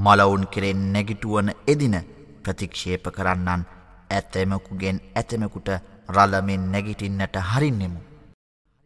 [0.00, 1.96] මලවුන් කෙරෙන් නැගිටුවන එදින
[2.42, 3.62] ප්‍රතික්ෂේප කරන්නන්
[4.10, 5.68] ඇත්තෙමකුගෙන් ඇතෙමකුට
[6.08, 8.00] රලමෙන් නැගිටින්නට හරින්නෙමු.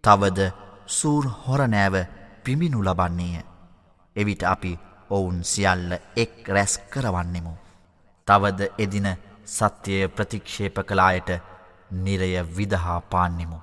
[0.04, 0.40] තවද
[0.88, 1.94] සූර් හොරනෑව
[2.44, 3.44] පිමිනු ලබන්නේය.
[4.16, 4.72] එවිට අපි
[5.10, 7.52] ඔවුන් සියල්ල එක් රැස් කරවන්නෙමු.
[8.28, 9.08] තවද එදින
[9.46, 11.30] සත්‍යය ප්‍රතික්ෂේප කලායට
[11.92, 13.58] නිරය විදහා පාන්නෙමු.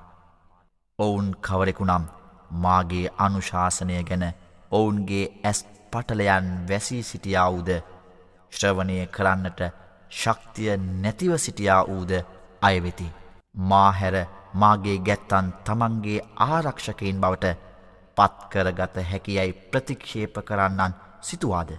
[0.99, 2.06] ඔවුන් කවරෙකුනම්
[2.54, 4.26] මාගේ අනුශාසනය ගැන
[4.72, 7.70] ඔවුන්ගේ ඇස් පටලයන් වැසී සිටියා වූද
[8.54, 9.62] ශ්‍රවණය කරන්නට
[10.12, 12.12] ශක්තිය නැතිව සිටියා වූද
[12.62, 13.08] අයවෙති.
[13.64, 14.16] මාහැර
[14.54, 17.56] මාගේ ගැත්තන් තමන්ගේ ආරක්ෂකයින් බවට
[18.18, 21.72] පත්කරගත හැකියයි ප්‍රතික්ෂේප කරන්නන් සිතුවාද.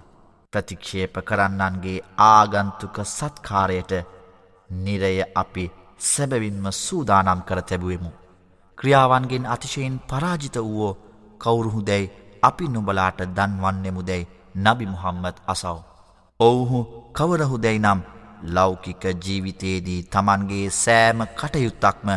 [0.52, 3.92] ප්‍රතික්ෂේප කරන්නන්ගේ ආගන්තුක සත්කාරයට
[4.70, 5.64] නිරය අපි
[6.00, 8.10] සැබවින්ම සූදානම් කර තැබුවමු.
[8.78, 10.98] ක්‍රියාවන්ගෙන් අතිශයෙන් පරාජිත වුවෝ
[11.38, 15.76] කවුරුහු දැයි අපි නුඹලාට දන්වන්නෙමුදැයි නබි මුහම්මත් අසව.
[16.40, 16.78] ඔවුහු
[17.12, 18.00] කවරහුදැයි නම්
[18.46, 22.08] ලෞකික ජීවිතයේදී තමන්ගේ සෑම කටයුත්තක්ම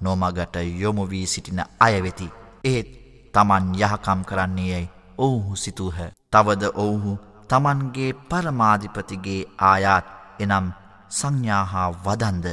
[0.00, 2.28] නොමගට යොමුවී සිටින අයවෙති.
[2.64, 2.88] ඒත්
[3.34, 5.98] තමන් යහකම් කරන්නේ යැයි ඔවුහු සිතුහ.
[6.32, 7.12] තවද ඔවුහු
[7.48, 10.06] තමන්ගේ පරමාධිපතිගේ ආයාත්
[10.40, 10.66] එනම්
[11.10, 12.46] සංඥාහා වදන්ද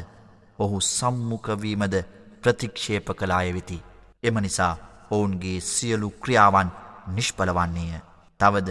[0.59, 1.95] ඔහු සම්මුකවීමද
[2.41, 3.77] ප්‍රතික්ෂේප කලාය වෙති.
[4.23, 4.73] එම නිසා
[5.11, 6.69] ඔවුන්ගේ සියලු ක්‍රියාවන්
[7.09, 8.01] නිෂ්පල වන්නේය.
[8.39, 8.69] තවද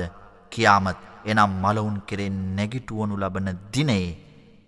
[0.53, 4.19] කියාමත් එනම් මලවුන් කෙරෙන් නැගිටුවනු ලබන දිනයේ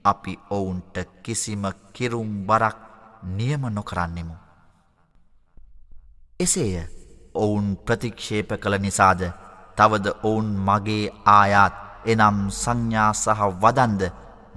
[0.04, 2.76] අපි ඔවුන්ට කිසිම කිරුම් බරක්
[3.28, 4.34] නියම නොකරන්නෙමු.
[6.40, 6.74] එසේය
[7.34, 9.22] ඔවුන් ප්‍රතික්ෂේප කළ නිසාද
[9.76, 11.74] තවද ඔවුන් මගේ ආයාත්
[12.06, 14.02] එනම් සංඥා සහ වදන්ද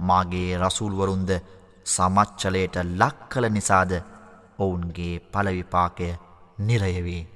[0.00, 1.30] මාගේ රසුල්වරුන්ද
[1.86, 3.92] සමච්චලයට ලක් කළ නිසාද
[4.58, 6.08] ඔවුන්ගේ පලවිපාකය
[6.58, 7.33] නිරයවේ.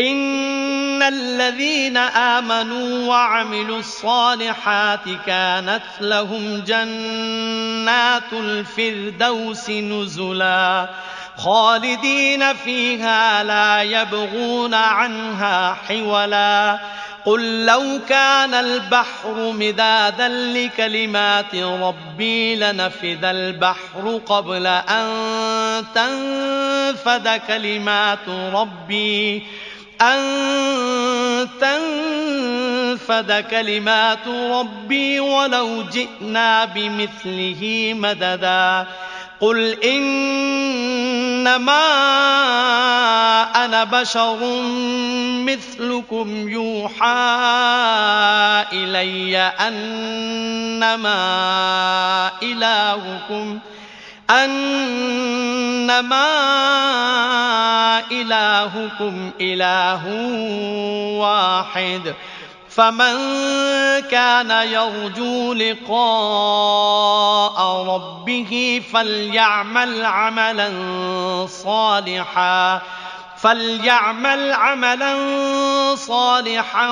[0.00, 10.88] إن الذين آمنوا وعملوا الصالحات كانت لهم جنات الفردوس نزلا
[11.36, 16.78] خالدين فيها لا يبغون عنها حولا
[17.24, 25.06] قل لو كان البحر مدادا لكلمات ربي لنفذ البحر قبل أن
[25.94, 29.46] تنفذ كلمات ربي
[30.02, 30.20] أن
[31.60, 38.86] تنفد كلمات ربي ولو جئنا بمثله مددا.
[39.40, 40.40] قل إنما
[43.64, 44.62] أنا بشر
[45.48, 47.04] مثلكم يوحى
[48.72, 51.12] إلي أنما
[52.42, 53.58] إلهكم.
[54.30, 56.30] أنما
[58.10, 60.02] إلهكم إله
[61.18, 62.14] واحد
[62.68, 63.16] فمن
[64.10, 67.06] كان يرجو لقاء
[67.86, 70.70] ربه فليعمل عملا
[71.46, 72.80] صالحا
[73.39, 75.15] فليعمل عملا
[75.95, 76.91] صالحا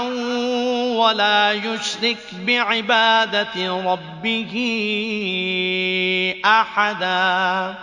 [0.97, 3.55] ولا يشرك بعبادة
[3.85, 4.53] ربه
[6.43, 7.75] أحدا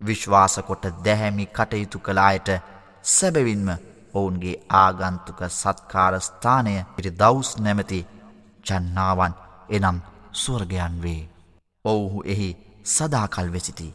[0.00, 2.48] විශ්වාස කොට දැහැමි කටයුතු කළ අයට
[3.08, 3.68] සැබවින්ම
[4.14, 8.00] ඔවුන්ගේ ආගන්තුක සත්කාර ස්ථානය පිරි දවුස් නැමති
[8.66, 9.34] ජන්නාවන්
[9.70, 9.98] එනම්
[10.34, 11.22] ස්වර්ගයන් වේ.
[11.84, 12.50] ඔවුහු එහි
[12.86, 13.88] සදාකල් වෙසිති.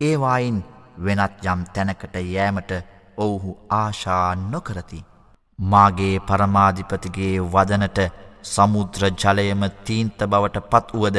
[0.00, 0.58] ඒවායින්
[0.97, 2.71] වෙනත් යම් තැනකට යෑමට
[3.17, 4.99] ඔවුහු ආශා නොකරති.
[5.59, 7.99] මාගේ පරමාධිපතිගේ වදනට
[8.43, 11.17] සමුද්‍ර ජලයම තීන්ත බවට පත් වුවද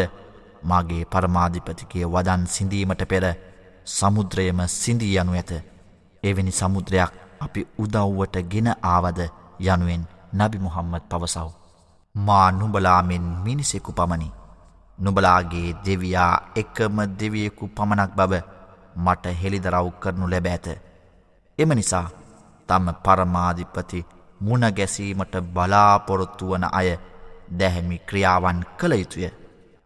[0.63, 3.25] මාගේ පරමාධිපතිගේ වදන් සිඳීමට පෙර
[3.87, 5.53] සමුද්‍රයම සිින්දී යනු ඇත.
[6.23, 9.21] එවැනි සමුද්‍රයක් අපි උදව්වට ගෙන ආවද
[9.61, 10.03] යනුවෙන්
[10.35, 11.49] නබි මුහම්මද පවසව.
[12.15, 14.29] මා නුබලාමෙන් මිනිසෙකු පමණි.
[14.99, 18.33] නුබලාගේ දෙවයා එකම දෙවියෙකු පමණක් බව
[18.97, 20.67] මට හෙළිදරව් කරනු ලැබ ඇත.
[21.59, 22.07] එම නිසා
[22.69, 24.07] තම පරමාධිපති
[24.41, 26.89] මුණගැසීමට බලාපොරොත්තු වන අය
[27.51, 29.31] දැහැමි ක්‍රියාවන් කළ යුතුය.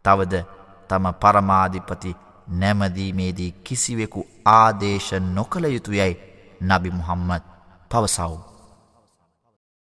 [0.04, 0.44] තවද
[0.88, 2.16] තම පරමාධිපති
[2.52, 6.20] නැමදීමේදී කිසිවෙකු ආදේශ නොකළ යුතු යැයි
[6.62, 7.42] නබි මුහම්මද
[7.90, 8.49] පවසව්.